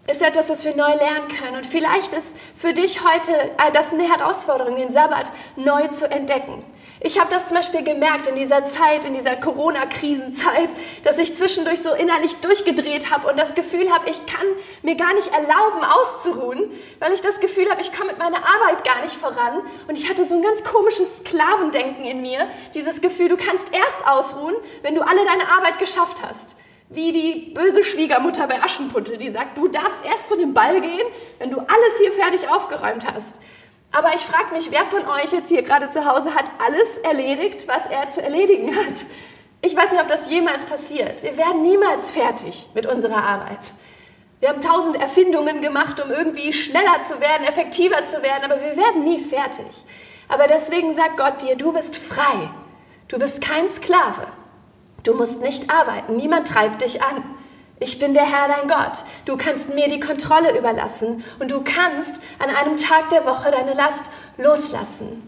ist 0.07 0.21
etwas, 0.21 0.49
was 0.49 0.63
wir 0.63 0.75
neu 0.75 0.93
lernen 0.95 1.27
können. 1.27 1.57
Und 1.57 1.65
vielleicht 1.65 2.13
ist 2.13 2.35
für 2.55 2.73
dich 2.73 3.01
heute 3.03 3.31
das 3.73 3.91
eine 3.91 4.03
Herausforderung, 4.03 4.75
den 4.75 4.91
Sabbat 4.91 5.31
neu 5.55 5.87
zu 5.87 6.09
entdecken. 6.09 6.63
Ich 7.03 7.19
habe 7.19 7.31
das 7.31 7.47
zum 7.47 7.57
Beispiel 7.57 7.83
gemerkt 7.83 8.27
in 8.27 8.35
dieser 8.35 8.63
Zeit, 8.65 9.07
in 9.07 9.15
dieser 9.15 9.35
Corona-Krisenzeit, 9.35 10.69
dass 11.03 11.17
ich 11.17 11.35
zwischendurch 11.35 11.81
so 11.81 11.93
innerlich 11.93 12.35
durchgedreht 12.37 13.09
habe 13.09 13.27
und 13.27 13.39
das 13.39 13.55
Gefühl 13.55 13.91
habe, 13.91 14.07
ich 14.07 14.23
kann 14.27 14.45
mir 14.83 14.95
gar 14.95 15.11
nicht 15.15 15.29
erlauben, 15.29 15.83
auszuruhen, 15.83 16.71
weil 16.99 17.13
ich 17.13 17.21
das 17.21 17.39
Gefühl 17.39 17.71
habe, 17.71 17.81
ich 17.81 17.91
komme 17.91 18.11
mit 18.11 18.19
meiner 18.19 18.37
Arbeit 18.37 18.83
gar 18.83 19.01
nicht 19.01 19.15
voran. 19.15 19.61
Und 19.87 19.97
ich 19.97 20.07
hatte 20.07 20.27
so 20.27 20.35
ein 20.35 20.43
ganz 20.43 20.63
komisches 20.63 21.17
Sklavendenken 21.17 22.05
in 22.05 22.21
mir, 22.21 22.47
dieses 22.75 23.01
Gefühl, 23.01 23.29
du 23.29 23.37
kannst 23.37 23.73
erst 23.73 24.07
ausruhen, 24.07 24.53
wenn 24.83 24.93
du 24.93 25.01
alle 25.01 25.25
deine 25.25 25.49
Arbeit 25.57 25.79
geschafft 25.79 26.17
hast. 26.21 26.55
Wie 26.89 27.11
die 27.11 27.51
böse 27.55 27.83
Schwiegermutter 27.83 28.45
bei 28.45 28.61
Aschenputtel, 28.61 29.17
die 29.17 29.31
sagt, 29.31 29.57
du 29.57 29.67
darfst 29.69 30.05
erst 30.05 30.29
zu 30.29 30.35
dem 30.35 30.53
Ball 30.53 30.79
gehen, 30.81 31.07
wenn 31.39 31.49
du 31.49 31.57
alles 31.57 31.97
hier 31.99 32.11
fertig 32.11 32.47
aufgeräumt 32.47 33.11
hast. 33.11 33.37
Aber 33.91 34.15
ich 34.15 34.21
frage 34.21 34.53
mich, 34.53 34.71
wer 34.71 34.85
von 34.85 35.05
euch 35.05 35.31
jetzt 35.31 35.49
hier 35.49 35.63
gerade 35.63 35.89
zu 35.89 36.05
Hause 36.05 36.33
hat 36.33 36.45
alles 36.65 36.97
erledigt, 36.99 37.67
was 37.67 37.85
er 37.87 38.09
zu 38.09 38.21
erledigen 38.21 38.75
hat? 38.75 39.05
Ich 39.61 39.75
weiß 39.75 39.91
nicht, 39.91 40.01
ob 40.01 40.07
das 40.07 40.29
jemals 40.29 40.65
passiert. 40.65 41.21
Wir 41.21 41.37
werden 41.37 41.61
niemals 41.61 42.09
fertig 42.09 42.69
mit 42.73 42.87
unserer 42.87 43.23
Arbeit. 43.23 43.59
Wir 44.39 44.49
haben 44.49 44.61
tausend 44.61 44.99
Erfindungen 44.99 45.61
gemacht, 45.61 46.03
um 46.03 46.09
irgendwie 46.09 46.51
schneller 46.51 47.03
zu 47.03 47.19
werden, 47.19 47.45
effektiver 47.47 48.07
zu 48.07 48.23
werden, 48.23 48.49
aber 48.49 48.59
wir 48.59 48.75
werden 48.75 49.03
nie 49.03 49.19
fertig. 49.19 49.67
Aber 50.29 50.47
deswegen 50.47 50.95
sagt 50.95 51.17
Gott 51.17 51.41
dir, 51.43 51.55
du 51.55 51.73
bist 51.73 51.95
frei. 51.95 52.49
Du 53.07 53.19
bist 53.19 53.41
kein 53.41 53.69
Sklave. 53.69 54.25
Du 55.03 55.13
musst 55.13 55.41
nicht 55.41 55.69
arbeiten. 55.69 56.15
Niemand 56.15 56.47
treibt 56.47 56.81
dich 56.81 57.03
an. 57.03 57.23
Ich 57.83 57.97
bin 57.97 58.13
der 58.13 58.31
Herr 58.31 58.47
dein 58.47 58.67
Gott. 58.67 58.99
Du 59.25 59.37
kannst 59.37 59.73
mir 59.73 59.87
die 59.87 59.99
Kontrolle 59.99 60.55
überlassen 60.55 61.23
und 61.39 61.49
du 61.49 61.63
kannst 61.63 62.21
an 62.37 62.55
einem 62.55 62.77
Tag 62.77 63.09
der 63.09 63.25
Woche 63.25 63.49
deine 63.49 63.73
Last 63.73 64.11
loslassen. 64.37 65.27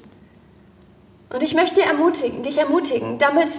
Und 1.32 1.42
ich 1.42 1.56
möchte 1.56 1.82
ermutigen, 1.82 2.44
dich 2.44 2.60
ermutigen, 2.60 3.18
damit 3.18 3.50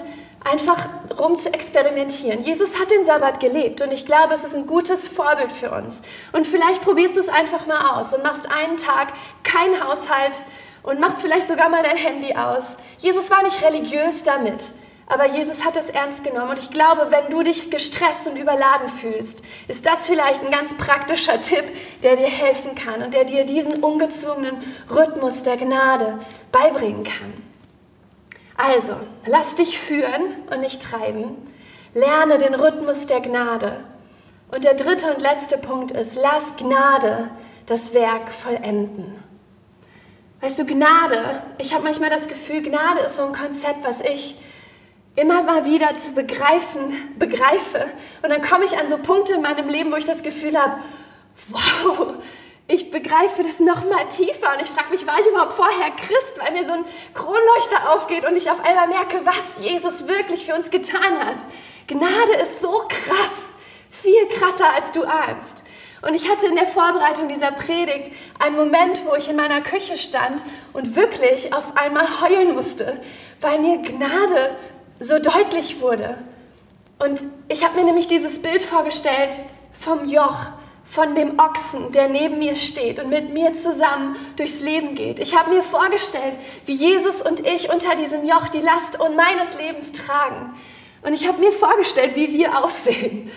einfach 0.45 0.89
rum 1.19 1.37
zu 1.37 1.53
experimentieren. 1.53 2.45
Jesus 2.45 2.79
hat 2.79 2.89
den 2.93 3.05
Sabbat 3.05 3.41
gelebt 3.41 3.83
und 3.83 3.91
ich 3.91 4.07
glaube, 4.07 4.35
es 4.35 4.45
ist 4.45 4.55
ein 4.55 4.69
gutes 4.69 5.09
Vorbild 5.09 5.51
für 5.51 5.73
uns. 5.73 6.03
Und 6.31 6.47
vielleicht 6.47 6.83
probierst 6.83 7.17
du 7.17 7.21
es 7.21 7.29
einfach 7.29 7.67
mal 7.67 7.99
aus 7.99 8.15
und 8.15 8.23
machst 8.23 8.49
einen 8.49 8.77
Tag 8.77 9.13
kein 9.43 9.73
Haushalt 9.85 10.39
und 10.85 11.01
machst 11.01 11.21
vielleicht 11.21 11.49
sogar 11.49 11.69
mal 11.69 11.83
dein 11.83 11.97
Handy 11.97 12.37
aus. 12.37 12.77
Jesus 12.99 13.29
war 13.29 13.43
nicht 13.43 13.61
religiös 13.61 14.23
damit, 14.23 14.63
Aber 15.07 15.29
Jesus 15.29 15.65
hat 15.65 15.77
das 15.77 15.91
ernst 15.91 16.25
genommen. 16.25 16.51
Und 16.51 16.59
ich 16.59 16.71
glaube, 16.71 17.09
wenn 17.11 17.31
du 17.31 17.43
dich 17.43 17.71
gestresst 17.71 18.27
und 18.27 18.37
überladen 18.37 18.89
fühlst, 18.89 19.43
ist 19.69 19.85
das 19.85 20.07
vielleicht 20.07 20.43
ein 20.43 20.51
ganz 20.51 20.75
praktischer 20.77 21.41
Tipp, 21.43 21.65
der 22.03 22.17
dir 22.17 22.29
helfen 22.29 22.75
kann 22.75 23.03
und 23.03 23.13
der 23.13 23.25
dir 23.25 23.45
diesen 23.45 23.83
ungezwungenen 23.83 24.57
Rhythmus 24.91 25.43
der 25.43 25.59
Gnade 25.59 26.19
beibringen 26.53 27.05
kann. 27.05 27.35
Also, 28.57 28.95
lass 29.27 29.57
dich 29.57 29.79
führen 29.79 30.23
und 30.51 30.61
nicht 30.61 30.83
treiben. 30.83 31.37
Lerne 31.93 32.39
den 32.39 32.55
Rhythmus 32.55 33.07
der 33.07 33.21
Gnade. 33.21 33.81
Und 34.51 34.65
der 34.65 34.75
dritte 34.75 35.13
und 35.13 35.21
letzte 35.21 35.59
Punkt 35.59 35.91
ist, 35.91 36.17
lass 36.17 36.57
Gnade 36.57 37.31
das 37.67 37.93
Werk 37.93 38.33
vollenden. 38.33 39.23
Weißt 40.41 40.59
du, 40.59 40.67
Gnade, 40.67 41.43
ich 41.59 41.75
habe 41.75 41.85
manchmal 41.85 42.11
das 42.11 42.29
Gefühl, 42.29 42.63
Gnade 42.63 43.01
ist 43.01 43.17
so 43.17 43.25
ein 43.25 43.33
Konzept, 43.33 43.83
was 43.83 44.01
ich 44.01 44.37
immer 45.17 45.43
mal 45.43 45.65
wieder 45.65 45.97
zu 45.97 46.13
begreifen, 46.13 47.15
begreife. 47.17 47.87
Und 48.23 48.31
dann 48.31 48.43
komme 48.43 48.65
ich 48.65 48.77
an 48.77 48.89
so 48.89 48.99
Punkte 48.99 49.35
in 49.35 49.43
meinem 49.43 49.69
Leben, 49.69 49.93
wo 49.93 49.97
ich 49.97 50.05
das 50.05 50.23
Gefühl 50.23 50.61
habe, 50.61 50.79
wow, 51.49 52.15
ich 52.67 52.91
begreife 52.91 53.43
das 53.43 53.61
noch 53.61 53.85
mal 53.85 54.09
tiefer 54.09 54.55
und 54.55 54.63
ich 54.63 54.69
frage 54.69 54.91
mich, 54.91 55.07
war 55.07 55.21
ich 55.21 55.27
überhaupt 55.27 55.53
vorher 55.53 55.91
Christ, 55.91 56.39
weil 56.39 56.53
mir 56.53 56.67
so 56.67 56.73
ein 56.73 56.85
Kronleuchter 57.13 57.93
aufgeht 57.93 58.25
und 58.25 58.37
ich 58.37 58.51
auf 58.51 58.65
einmal 58.65 58.89
merke, 58.89 59.21
was 59.25 59.63
Jesus 59.63 60.09
wirklich 60.09 60.47
für 60.47 60.55
uns 60.55 60.71
getan 60.71 61.19
hat. 61.21 61.37
Gnade 61.87 62.33
ist 62.43 62.63
so 62.63 62.83
krass, 62.89 63.51
viel 63.91 64.27
krasser 64.29 64.75
als 64.75 64.91
du 64.93 65.05
ahnst. 65.05 65.63
Und 66.01 66.15
ich 66.15 66.29
hatte 66.29 66.47
in 66.47 66.57
der 66.57 66.67
Vorbereitung 66.67 67.29
dieser 67.29 67.51
Predigt 67.53 68.13
einen 68.39 68.57
Moment, 68.57 69.03
wo 69.07 69.15
ich 69.15 69.29
in 69.29 69.37
meiner 69.37 69.61
Küche 69.61 69.97
stand 69.97 70.43
und 70.73 70.97
wirklich 70.97 71.55
auf 71.55 71.77
einmal 71.77 72.21
heulen 72.21 72.55
musste, 72.55 73.01
weil 73.41 73.59
mir 73.59 73.79
Gnade 73.79 74.57
so 75.05 75.19
deutlich 75.19 75.81
wurde. 75.81 76.19
Und 76.99 77.23
ich 77.49 77.65
habe 77.65 77.77
mir 77.79 77.85
nämlich 77.85 78.09
dieses 78.09 78.41
Bild 78.41 78.63
vorgestellt 78.63 79.31
vom 79.79 80.07
Joch, 80.07 80.47
von 80.85 81.15
dem 81.15 81.39
Ochsen, 81.39 81.93
der 81.93 82.09
neben 82.09 82.39
mir 82.39 82.57
steht 82.57 83.01
und 83.01 83.09
mit 83.09 83.33
mir 83.33 83.55
zusammen 83.55 84.17
durchs 84.37 84.61
Leben 84.61 84.95
geht. 84.95 85.19
Ich 85.19 85.37
habe 85.37 85.51
mir 85.51 85.63
vorgestellt, 85.63 86.35
wie 86.67 86.75
Jesus 86.75 87.23
und 87.23 87.41
ich 87.47 87.73
unter 87.73 87.97
diesem 87.97 88.27
Joch 88.27 88.49
die 88.49 88.61
Last 88.61 89.01
und 89.01 89.17
meines 89.17 89.59
Lebens 89.59 89.93
tragen. 89.93 90.55
Und 91.03 91.13
ich 91.13 91.27
habe 91.27 91.41
mir 91.41 91.53
vorgestellt, 91.53 92.17
wie 92.17 92.33
wir 92.33 92.65
aussehen. 92.65 93.31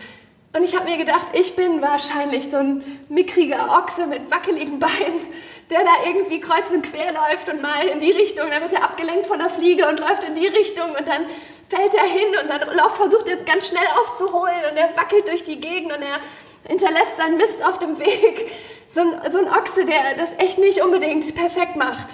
Und 0.54 0.64
ich 0.64 0.76
habe 0.76 0.90
mir 0.90 0.98
gedacht, 0.98 1.28
ich 1.34 1.56
bin 1.56 1.82
wahrscheinlich 1.82 2.50
so 2.50 2.58
ein 2.58 2.84
mickriger 3.10 3.78
Ochse 3.78 4.08
mit 4.08 4.32
wackeligen 4.32 4.80
Beinen, 4.80 5.26
der 5.70 5.80
da 5.80 6.08
irgendwie 6.10 6.40
kreuz 6.40 6.70
und 6.72 6.84
quer 6.84 7.12
läuft 7.12 7.50
und 7.50 7.62
mal 7.62 7.86
in 7.88 8.00
die 8.00 8.12
Richtung, 8.12 8.46
dann 8.50 8.62
wird 8.62 8.74
er 8.74 8.84
abgelenkt 8.84 9.26
von 9.26 9.40
der 9.40 9.50
Fliege 9.50 9.88
und 9.88 10.00
läuft 10.00 10.24
in 10.24 10.36
die 10.36 10.48
Richtung 10.48 10.92
und 10.98 11.08
dann 11.08 11.26
fällt 11.70 11.94
er 11.94 12.04
hin 12.04 12.30
und 12.42 12.50
dann 12.50 12.90
versucht 12.92 13.28
er 13.28 13.38
ganz 13.38 13.68
schnell 13.68 13.88
aufzuholen 14.02 14.72
und 14.72 14.78
er 14.78 14.96
wackelt 14.96 15.28
durch 15.28 15.44
die 15.44 15.60
Gegend 15.60 15.92
und 15.92 16.02
er 16.02 16.20
hinterlässt 16.68 17.18
seinen 17.18 17.38
Mist 17.38 17.64
auf 17.66 17.80
dem 17.80 17.98
Weg. 18.00 18.52
So 18.94 19.02
ein, 19.02 19.32
so 19.32 19.40
ein 19.40 19.48
Ochse, 19.48 19.86
der 19.86 20.16
das 20.18 20.34
echt 20.38 20.58
nicht 20.58 20.82
unbedingt 20.82 21.36
perfekt 21.36 21.76
macht. 21.76 22.08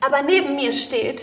Aber 0.00 0.22
neben 0.22 0.54
mir 0.54 0.72
steht 0.72 1.22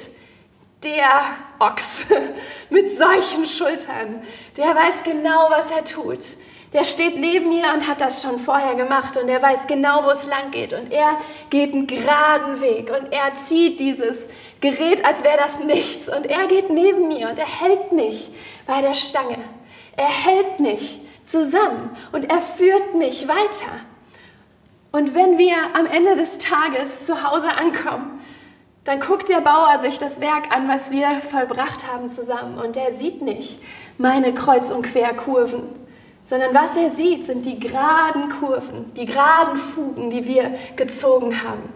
der 0.84 1.24
Ochs 1.60 2.06
mit 2.70 2.98
solchen 2.98 3.46
Schultern. 3.46 4.24
Der 4.58 4.76
weiß 4.76 5.04
genau, 5.04 5.48
was 5.50 5.72
er 5.72 5.86
tut. 5.86 6.20
Der 6.74 6.84
steht 6.84 7.18
neben 7.18 7.50
mir 7.50 7.74
und 7.74 7.88
hat 7.88 8.02
das 8.02 8.22
schon 8.22 8.38
vorher 8.38 8.76
gemacht 8.76 9.16
und 9.16 9.30
er 9.30 9.42
weiß 9.42 9.66
genau, 9.68 10.04
wo 10.04 10.10
es 10.10 10.26
lang 10.26 10.52
geht. 10.52 10.74
Und 10.74 10.92
er 10.92 11.18
geht 11.50 11.74
einen 11.74 11.88
geraden 11.88 12.60
Weg 12.60 12.92
und 12.92 13.14
er 13.14 13.34
zieht 13.46 13.80
dieses 13.80 14.28
Gerät, 14.62 15.06
als 15.06 15.24
wäre 15.24 15.38
das 15.38 15.60
nichts. 15.60 16.10
Und 16.10 16.26
er 16.26 16.48
geht 16.48 16.70
neben 16.70 17.08
mir 17.08 17.30
und 17.30 17.40
er 17.40 17.48
hält 17.48 17.92
mich 17.92 18.30
bei 18.66 18.82
der 18.82 18.94
Stange. 18.94 19.38
Er 19.98 20.08
hält 20.08 20.60
mich 20.60 21.02
zusammen 21.26 21.90
und 22.12 22.30
er 22.30 22.42
führt 22.42 22.96
mich 22.96 23.28
weiter. 23.28 23.82
Und 24.92 25.14
wenn 25.14 25.38
wir 25.38 25.56
am 25.74 25.86
Ende 25.86 26.16
des 26.16 26.38
Tages 26.38 27.06
zu 27.06 27.30
Hause 27.30 27.50
ankommen, 27.50 28.22
dann 28.86 29.00
guckt 29.00 29.30
der 29.30 29.42
Bauer 29.42 29.80
sich 29.80 29.98
das 29.98 30.22
Werk 30.22 30.56
an, 30.56 30.70
was 30.70 30.92
wir 30.92 31.10
vollbracht 31.30 31.92
haben 31.92 32.12
zusammen. 32.12 32.60
Und 32.60 32.78
er 32.78 32.94
sieht 32.94 33.22
nicht 33.22 33.60
meine 33.98 34.34
Kreuz- 34.34 34.72
und 34.72 34.84
Querkurven, 34.84 35.64
sondern 36.24 36.54
was 36.54 36.78
er 36.78 36.92
sieht, 36.92 37.26
sind 37.26 37.46
die 37.46 37.60
geraden 37.60 38.30
Kurven, 38.30 38.94
die 38.96 39.06
geraden 39.06 39.58
Fugen, 39.58 40.12
die 40.12 40.26
wir 40.26 40.56
gezogen 40.76 41.44
haben. 41.44 41.70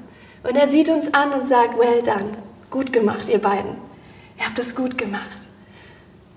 Und 0.43 0.55
er 0.55 0.69
sieht 0.69 0.89
uns 0.89 1.13
an 1.13 1.33
und 1.33 1.47
sagt, 1.47 1.77
well 1.77 2.01
done, 2.03 2.31
gut 2.69 2.93
gemacht, 2.93 3.29
ihr 3.29 3.39
beiden. 3.39 3.75
Ihr 4.37 4.45
habt 4.45 4.59
es 4.59 4.75
gut 4.75 4.97
gemacht. 4.97 5.23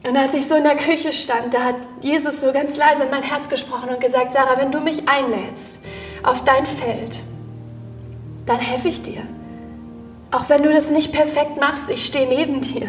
Und 0.05 0.17
als 0.17 0.35
ich 0.35 0.47
so 0.47 0.57
in 0.57 0.65
der 0.65 0.77
Küche 0.77 1.13
stand, 1.13 1.55
da 1.55 1.65
hat 1.65 1.77
Jesus 2.01 2.41
so 2.41 2.53
ganz 2.53 2.77
leise 2.77 3.05
in 3.05 3.11
mein 3.11 3.23
Herz 3.23 3.49
gesprochen 3.49 3.91
und 3.91 4.01
gesagt, 4.01 4.33
Sarah, 4.33 4.59
wenn 4.59 4.73
du 4.73 4.81
mich 4.81 5.09
einlädst 5.09 5.79
auf 6.25 6.43
dein 6.45 6.67
Feld, 6.67 7.19
dann 8.47 8.59
helfe 8.59 8.89
ich 8.89 9.03
dir. 9.03 9.23
Auch 10.33 10.49
wenn 10.49 10.63
du 10.63 10.73
das 10.73 10.91
nicht 10.91 11.13
perfekt 11.13 11.61
machst, 11.61 11.91
ich 11.91 12.05
stehe 12.05 12.29
neben 12.29 12.63
dir 12.63 12.89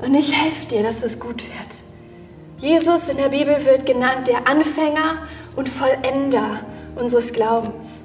und 0.00 0.14
ich 0.14 0.36
helfe 0.40 0.66
dir, 0.66 0.82
dass 0.82 1.02
es 1.02 1.18
gut 1.18 1.42
wird. 1.42 1.78
Jesus 2.58 3.08
in 3.08 3.16
der 3.16 3.30
Bibel 3.30 3.64
wird 3.64 3.86
genannt 3.86 4.28
der 4.28 4.46
Anfänger 4.46 5.26
und 5.56 5.68
Vollender 5.68 6.60
unseres 6.94 7.32
Glaubens. 7.32 8.02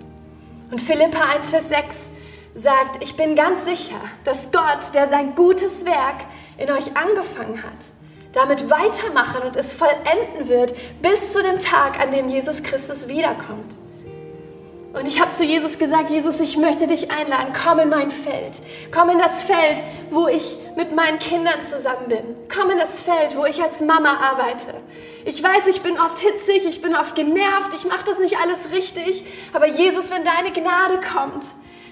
Und 0.71 0.81
Philippa 0.81 1.19
1, 1.35 1.49
Vers 1.49 1.69
6 1.69 1.97
sagt, 2.55 3.03
ich 3.03 3.15
bin 3.15 3.35
ganz 3.35 3.65
sicher, 3.65 3.99
dass 4.25 4.51
Gott, 4.51 4.93
der 4.93 5.09
sein 5.09 5.35
gutes 5.35 5.85
Werk 5.85 6.25
in 6.57 6.69
euch 6.71 6.95
angefangen 6.95 7.63
hat, 7.63 7.79
damit 8.33 8.69
weitermachen 8.69 9.41
und 9.43 9.55
es 9.55 9.73
vollenden 9.73 10.47
wird 10.47 10.75
bis 11.01 11.33
zu 11.33 11.41
dem 11.41 11.59
Tag, 11.59 11.99
an 11.99 12.11
dem 12.11 12.29
Jesus 12.29 12.63
Christus 12.63 13.07
wiederkommt. 13.07 13.77
Und 14.93 15.07
ich 15.07 15.19
habe 15.19 15.33
zu 15.33 15.43
Jesus 15.43 15.79
gesagt, 15.79 16.11
Jesus, 16.11 16.39
ich 16.39 16.55
möchte 16.55 16.85
dich 16.85 17.09
einladen, 17.09 17.51
komm 17.63 17.79
in 17.79 17.89
mein 17.89 18.11
Feld. 18.11 18.53
Komm 18.91 19.09
in 19.09 19.17
das 19.17 19.41
Feld, 19.41 19.79
wo 20.11 20.27
ich 20.27 20.55
mit 20.75 20.95
meinen 20.95 21.17
Kindern 21.17 21.63
zusammen 21.63 22.07
bin. 22.09 22.23
Komm 22.53 22.69
in 22.69 22.77
das 22.77 23.01
Feld, 23.01 23.35
wo 23.35 23.45
ich 23.45 23.61
als 23.63 23.81
Mama 23.81 24.17
arbeite. 24.17 24.75
Ich 25.25 25.41
weiß, 25.41 25.65
ich 25.67 25.81
bin 25.81 25.99
oft 25.99 26.19
hitzig, 26.19 26.65
ich 26.67 26.83
bin 26.83 26.95
oft 26.95 27.15
genervt, 27.15 27.73
ich 27.75 27.85
mache 27.85 28.05
das 28.05 28.19
nicht 28.19 28.37
alles 28.37 28.71
richtig. 28.71 29.25
Aber 29.51 29.65
Jesus, 29.65 30.11
wenn 30.11 30.23
deine 30.23 30.51
Gnade 30.51 31.01
kommt, 31.01 31.43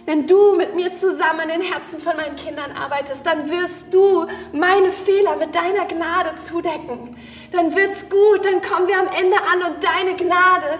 wenn 0.05 0.27
du 0.27 0.55
mit 0.55 0.75
mir 0.75 0.93
zusammen 0.93 1.41
in 1.41 1.61
den 1.61 1.61
Herzen 1.61 1.99
von 1.99 2.15
meinen 2.15 2.35
Kindern 2.35 2.71
arbeitest, 2.71 3.25
dann 3.25 3.49
wirst 3.49 3.93
du 3.93 4.25
meine 4.51 4.91
Fehler 4.91 5.35
mit 5.35 5.53
deiner 5.53 5.85
Gnade 5.85 6.35
zudecken. 6.37 7.15
Dann 7.51 7.75
wird's 7.75 8.09
gut, 8.09 8.45
dann 8.45 8.61
kommen 8.61 8.87
wir 8.87 8.97
am 8.97 9.07
Ende 9.07 9.37
an 9.37 9.71
und 9.71 9.83
deine 9.83 10.15
Gnade 10.15 10.79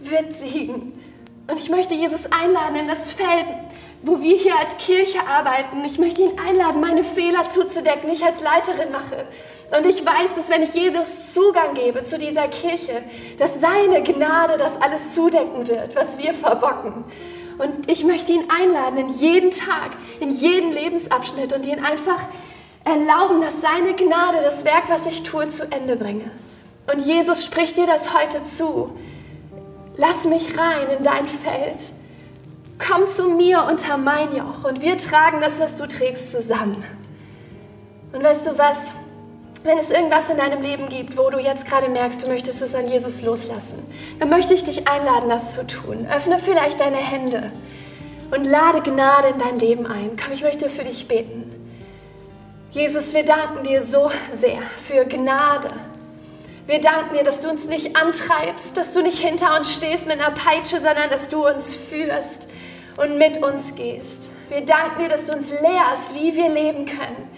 wird 0.00 0.34
siegen. 0.36 0.92
Und 1.48 1.58
ich 1.58 1.68
möchte 1.68 1.94
Jesus 1.94 2.26
einladen 2.30 2.76
in 2.76 2.88
das 2.88 3.12
Feld, 3.12 3.46
wo 4.02 4.20
wir 4.20 4.36
hier 4.36 4.56
als 4.58 4.76
Kirche 4.78 5.18
arbeiten. 5.26 5.84
Ich 5.84 5.98
möchte 5.98 6.22
ihn 6.22 6.38
einladen, 6.38 6.80
meine 6.80 7.02
Fehler 7.02 7.48
zuzudecken, 7.48 8.08
ich 8.10 8.24
als 8.24 8.40
Leiterin 8.40 8.92
mache. 8.92 9.26
Und 9.76 9.86
ich 9.86 10.04
weiß, 10.04 10.36
dass 10.36 10.48
wenn 10.48 10.62
ich 10.62 10.74
Jesus 10.74 11.32
Zugang 11.32 11.74
gebe 11.74 12.04
zu 12.04 12.18
dieser 12.18 12.48
Kirche, 12.48 13.02
dass 13.38 13.60
seine 13.60 14.02
Gnade 14.02 14.56
das 14.58 14.80
alles 14.80 15.14
zudecken 15.14 15.66
wird, 15.68 15.94
was 15.96 16.18
wir 16.18 16.34
verbocken. 16.34 17.04
Und 17.60 17.90
ich 17.90 18.04
möchte 18.04 18.32
ihn 18.32 18.44
einladen 18.48 18.96
in 18.96 19.10
jeden 19.10 19.50
Tag, 19.50 19.90
in 20.18 20.30
jeden 20.30 20.72
Lebensabschnitt 20.72 21.52
und 21.52 21.66
ihn 21.66 21.84
einfach 21.84 22.20
erlauben, 22.84 23.42
dass 23.42 23.60
seine 23.60 23.92
Gnade 23.92 24.38
das 24.42 24.64
Werk, 24.64 24.84
was 24.88 25.04
ich 25.04 25.24
tue, 25.24 25.46
zu 25.50 25.70
Ende 25.70 25.96
bringe. 25.96 26.30
Und 26.90 27.00
Jesus 27.00 27.44
spricht 27.44 27.76
dir 27.76 27.86
das 27.86 28.14
heute 28.14 28.42
zu. 28.44 28.96
Lass 29.98 30.24
mich 30.24 30.56
rein 30.56 30.88
in 30.96 31.04
dein 31.04 31.28
Feld. 31.28 31.80
Komm 32.78 33.06
zu 33.06 33.28
mir 33.28 33.64
unter 33.64 33.98
mein 33.98 34.34
Joch 34.34 34.64
und 34.64 34.80
wir 34.80 34.96
tragen 34.96 35.42
das, 35.42 35.60
was 35.60 35.76
du 35.76 35.86
trägst, 35.86 36.30
zusammen. 36.30 36.82
Und 38.14 38.22
weißt 38.22 38.46
du 38.46 38.56
was? 38.56 38.94
Wenn 39.62 39.76
es 39.76 39.90
irgendwas 39.90 40.30
in 40.30 40.38
deinem 40.38 40.62
Leben 40.62 40.88
gibt, 40.88 41.18
wo 41.18 41.28
du 41.28 41.38
jetzt 41.38 41.66
gerade 41.66 41.90
merkst, 41.90 42.22
du 42.22 42.28
möchtest 42.28 42.62
es 42.62 42.74
an 42.74 42.88
Jesus 42.88 43.20
loslassen, 43.20 43.84
dann 44.18 44.30
möchte 44.30 44.54
ich 44.54 44.64
dich 44.64 44.88
einladen, 44.88 45.28
das 45.28 45.54
zu 45.54 45.66
tun. 45.66 46.06
Öffne 46.10 46.38
vielleicht 46.38 46.80
deine 46.80 46.96
Hände 46.96 47.52
und 48.30 48.44
lade 48.44 48.80
Gnade 48.80 49.28
in 49.28 49.38
dein 49.38 49.58
Leben 49.58 49.86
ein. 49.86 50.12
Komm, 50.16 50.32
ich 50.32 50.42
möchte 50.42 50.70
für 50.70 50.84
dich 50.84 51.08
beten. 51.08 51.52
Jesus, 52.70 53.12
wir 53.12 53.24
danken 53.24 53.64
dir 53.64 53.82
so 53.82 54.10
sehr 54.32 54.60
für 54.86 55.04
Gnade. 55.04 55.68
Wir 56.66 56.80
danken 56.80 57.16
dir, 57.16 57.24
dass 57.24 57.40
du 57.40 57.50
uns 57.50 57.66
nicht 57.66 57.96
antreibst, 57.96 58.78
dass 58.78 58.94
du 58.94 59.02
nicht 59.02 59.18
hinter 59.18 59.58
uns 59.58 59.74
stehst 59.74 60.06
mit 60.06 60.20
einer 60.20 60.30
Peitsche, 60.30 60.76
sondern 60.76 61.10
dass 61.10 61.28
du 61.28 61.46
uns 61.46 61.74
führst 61.74 62.48
und 62.96 63.18
mit 63.18 63.42
uns 63.42 63.74
gehst. 63.74 64.28
Wir 64.48 64.62
danken 64.62 65.02
dir, 65.02 65.08
dass 65.08 65.26
du 65.26 65.36
uns 65.36 65.50
lehrst, 65.50 66.14
wie 66.14 66.34
wir 66.34 66.48
leben 66.48 66.86
können. 66.86 67.29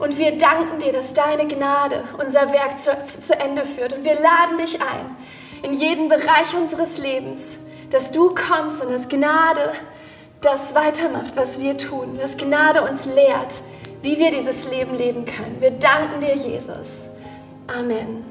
Und 0.00 0.16
wir 0.16 0.38
danken 0.38 0.80
dir, 0.80 0.92
dass 0.92 1.12
deine 1.12 1.46
Gnade 1.46 2.04
unser 2.16 2.52
Werk 2.52 2.80
zu, 2.80 2.90
zu 3.20 3.38
Ende 3.38 3.66
führt. 3.66 3.92
Und 3.92 4.02
wir 4.02 4.14
laden 4.14 4.56
dich 4.56 4.80
ein, 4.80 5.14
in 5.62 5.74
jeden 5.74 6.08
Bereich 6.08 6.54
unseres 6.58 6.96
Lebens, 6.96 7.58
dass 7.90 8.10
du 8.10 8.34
kommst 8.34 8.82
und 8.82 8.90
dass 8.90 9.10
Gnade 9.10 9.72
das 10.40 10.74
weitermacht, 10.74 11.36
was 11.36 11.60
wir 11.60 11.76
tun. 11.76 12.18
Dass 12.18 12.38
Gnade 12.38 12.80
uns 12.80 13.04
lehrt, 13.04 13.60
wie 14.00 14.18
wir 14.18 14.30
dieses 14.30 14.70
Leben 14.70 14.96
leben 14.96 15.26
können. 15.26 15.58
Wir 15.60 15.72
danken 15.72 16.22
dir, 16.22 16.34
Jesus. 16.34 17.10
Amen. 17.66 18.24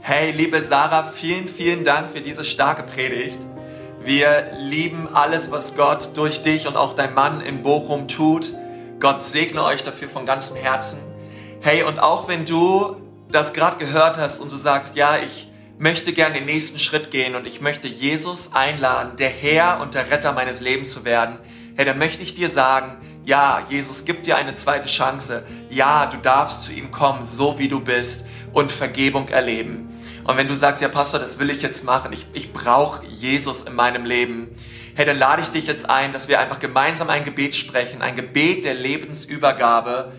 Hey, 0.00 0.30
liebe 0.30 0.62
Sarah, 0.62 1.02
vielen, 1.02 1.48
vielen 1.48 1.84
Dank 1.84 2.08
für 2.08 2.22
diese 2.22 2.46
starke 2.46 2.82
Predigt. 2.82 3.38
Wir 4.00 4.52
lieben 4.58 5.06
alles, 5.12 5.50
was 5.50 5.76
Gott 5.76 6.16
durch 6.16 6.40
dich 6.40 6.66
und 6.66 6.76
auch 6.76 6.94
dein 6.94 7.12
Mann 7.12 7.42
in 7.42 7.62
Bochum 7.62 8.08
tut. 8.08 8.54
Gott 9.04 9.20
segne 9.20 9.62
euch 9.62 9.82
dafür 9.82 10.08
von 10.08 10.24
ganzem 10.24 10.56
Herzen. 10.56 10.98
Hey, 11.60 11.82
und 11.82 11.98
auch 11.98 12.26
wenn 12.26 12.46
du 12.46 12.96
das 13.30 13.52
gerade 13.52 13.76
gehört 13.76 14.16
hast 14.16 14.40
und 14.40 14.50
du 14.50 14.56
sagst, 14.56 14.96
ja, 14.96 15.18
ich 15.18 15.46
möchte 15.78 16.14
gerne 16.14 16.36
den 16.36 16.46
nächsten 16.46 16.78
Schritt 16.78 17.10
gehen 17.10 17.34
und 17.34 17.46
ich 17.46 17.60
möchte 17.60 17.86
Jesus 17.86 18.54
einladen, 18.54 19.18
der 19.18 19.28
Herr 19.28 19.82
und 19.82 19.92
der 19.92 20.10
Retter 20.10 20.32
meines 20.32 20.60
Lebens 20.60 20.90
zu 20.90 21.04
werden, 21.04 21.38
hey, 21.76 21.84
dann 21.84 21.98
möchte 21.98 22.22
ich 22.22 22.32
dir 22.32 22.48
sagen, 22.48 22.96
ja, 23.26 23.66
Jesus 23.68 24.06
gibt 24.06 24.24
dir 24.24 24.38
eine 24.38 24.54
zweite 24.54 24.86
Chance. 24.86 25.44
Ja, 25.68 26.06
du 26.06 26.16
darfst 26.16 26.62
zu 26.62 26.72
ihm 26.72 26.90
kommen, 26.90 27.24
so 27.24 27.58
wie 27.58 27.68
du 27.68 27.80
bist 27.80 28.26
und 28.54 28.72
Vergebung 28.72 29.28
erleben. 29.28 29.86
Und 30.24 30.38
wenn 30.38 30.48
du 30.48 30.56
sagst, 30.56 30.80
ja 30.80 30.88
Pastor, 30.88 31.20
das 31.20 31.38
will 31.38 31.50
ich 31.50 31.60
jetzt 31.60 31.84
machen, 31.84 32.14
ich, 32.14 32.26
ich 32.32 32.54
brauche 32.54 33.04
Jesus 33.04 33.64
in 33.64 33.74
meinem 33.74 34.06
Leben, 34.06 34.48
hey, 34.94 35.04
dann 35.04 35.18
lade 35.18 35.42
ich 35.42 35.48
dich 35.48 35.66
jetzt 35.66 35.90
ein, 35.90 36.12
dass 36.12 36.28
wir 36.28 36.40
einfach 36.40 36.60
gemeinsam 36.60 37.10
ein 37.10 37.24
Gebet 37.24 37.54
sprechen, 37.54 38.00
ein 38.00 38.14
Gebet 38.14 38.64
der 38.64 38.74
Lebensübergabe. 38.74 40.12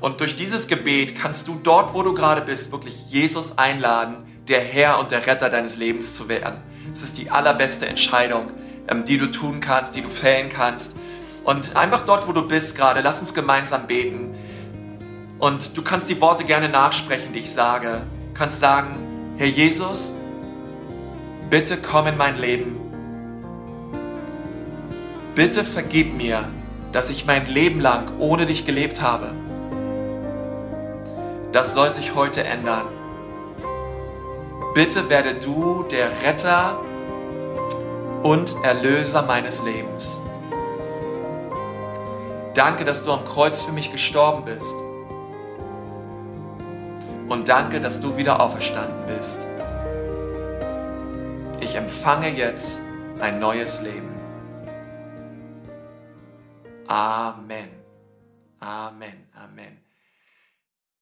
Und 0.00 0.20
durch 0.20 0.36
dieses 0.36 0.68
Gebet 0.68 1.18
kannst 1.18 1.48
du 1.48 1.58
dort, 1.62 1.94
wo 1.94 2.02
du 2.02 2.14
gerade 2.14 2.40
bist, 2.40 2.72
wirklich 2.72 3.06
Jesus 3.08 3.58
einladen, 3.58 4.24
der 4.48 4.60
Herr 4.60 4.98
und 4.98 5.10
der 5.10 5.26
Retter 5.26 5.50
deines 5.50 5.76
Lebens 5.76 6.14
zu 6.14 6.28
werden. 6.28 6.60
Es 6.92 7.02
ist 7.02 7.18
die 7.18 7.30
allerbeste 7.30 7.86
Entscheidung, 7.86 8.52
ähm, 8.88 9.04
die 9.04 9.18
du 9.18 9.26
tun 9.26 9.60
kannst, 9.60 9.96
die 9.96 10.02
du 10.02 10.08
fällen 10.08 10.48
kannst. 10.48 10.96
Und 11.44 11.76
einfach 11.76 12.02
dort, 12.02 12.28
wo 12.28 12.32
du 12.32 12.46
bist 12.46 12.76
gerade, 12.76 13.00
lass 13.00 13.20
uns 13.20 13.34
gemeinsam 13.34 13.86
beten. 13.86 14.34
Und 15.38 15.76
du 15.76 15.82
kannst 15.82 16.08
die 16.08 16.20
Worte 16.20 16.44
gerne 16.44 16.68
nachsprechen, 16.68 17.32
die 17.32 17.40
ich 17.40 17.50
sage. 17.50 18.02
Du 18.32 18.38
kannst 18.38 18.60
sagen, 18.60 19.34
Herr 19.36 19.46
Jesus, 19.46 20.16
bitte 21.48 21.78
komm 21.78 22.08
in 22.08 22.16
mein 22.16 22.38
Leben. 22.38 22.79
Bitte 25.34 25.64
vergib 25.64 26.14
mir, 26.14 26.44
dass 26.92 27.08
ich 27.08 27.24
mein 27.24 27.46
Leben 27.46 27.78
lang 27.78 28.10
ohne 28.18 28.46
dich 28.46 28.64
gelebt 28.64 29.00
habe. 29.00 29.32
Das 31.52 31.74
soll 31.74 31.90
sich 31.90 32.14
heute 32.14 32.42
ändern. 32.42 32.86
Bitte 34.74 35.08
werde 35.08 35.34
du 35.34 35.84
der 35.84 36.08
Retter 36.22 36.80
und 38.22 38.54
Erlöser 38.64 39.22
meines 39.22 39.62
Lebens. 39.62 40.20
Danke, 42.54 42.84
dass 42.84 43.04
du 43.04 43.12
am 43.12 43.24
Kreuz 43.24 43.62
für 43.62 43.72
mich 43.72 43.92
gestorben 43.92 44.44
bist. 44.44 44.74
Und 47.28 47.48
danke, 47.48 47.80
dass 47.80 48.00
du 48.00 48.16
wieder 48.16 48.40
auferstanden 48.40 49.06
bist. 49.06 49.38
Ich 51.60 51.76
empfange 51.76 52.30
jetzt 52.30 52.80
ein 53.20 53.38
neues 53.38 53.82
Leben. 53.82 54.09
Amen. 56.90 57.70
Amen. 58.62 59.29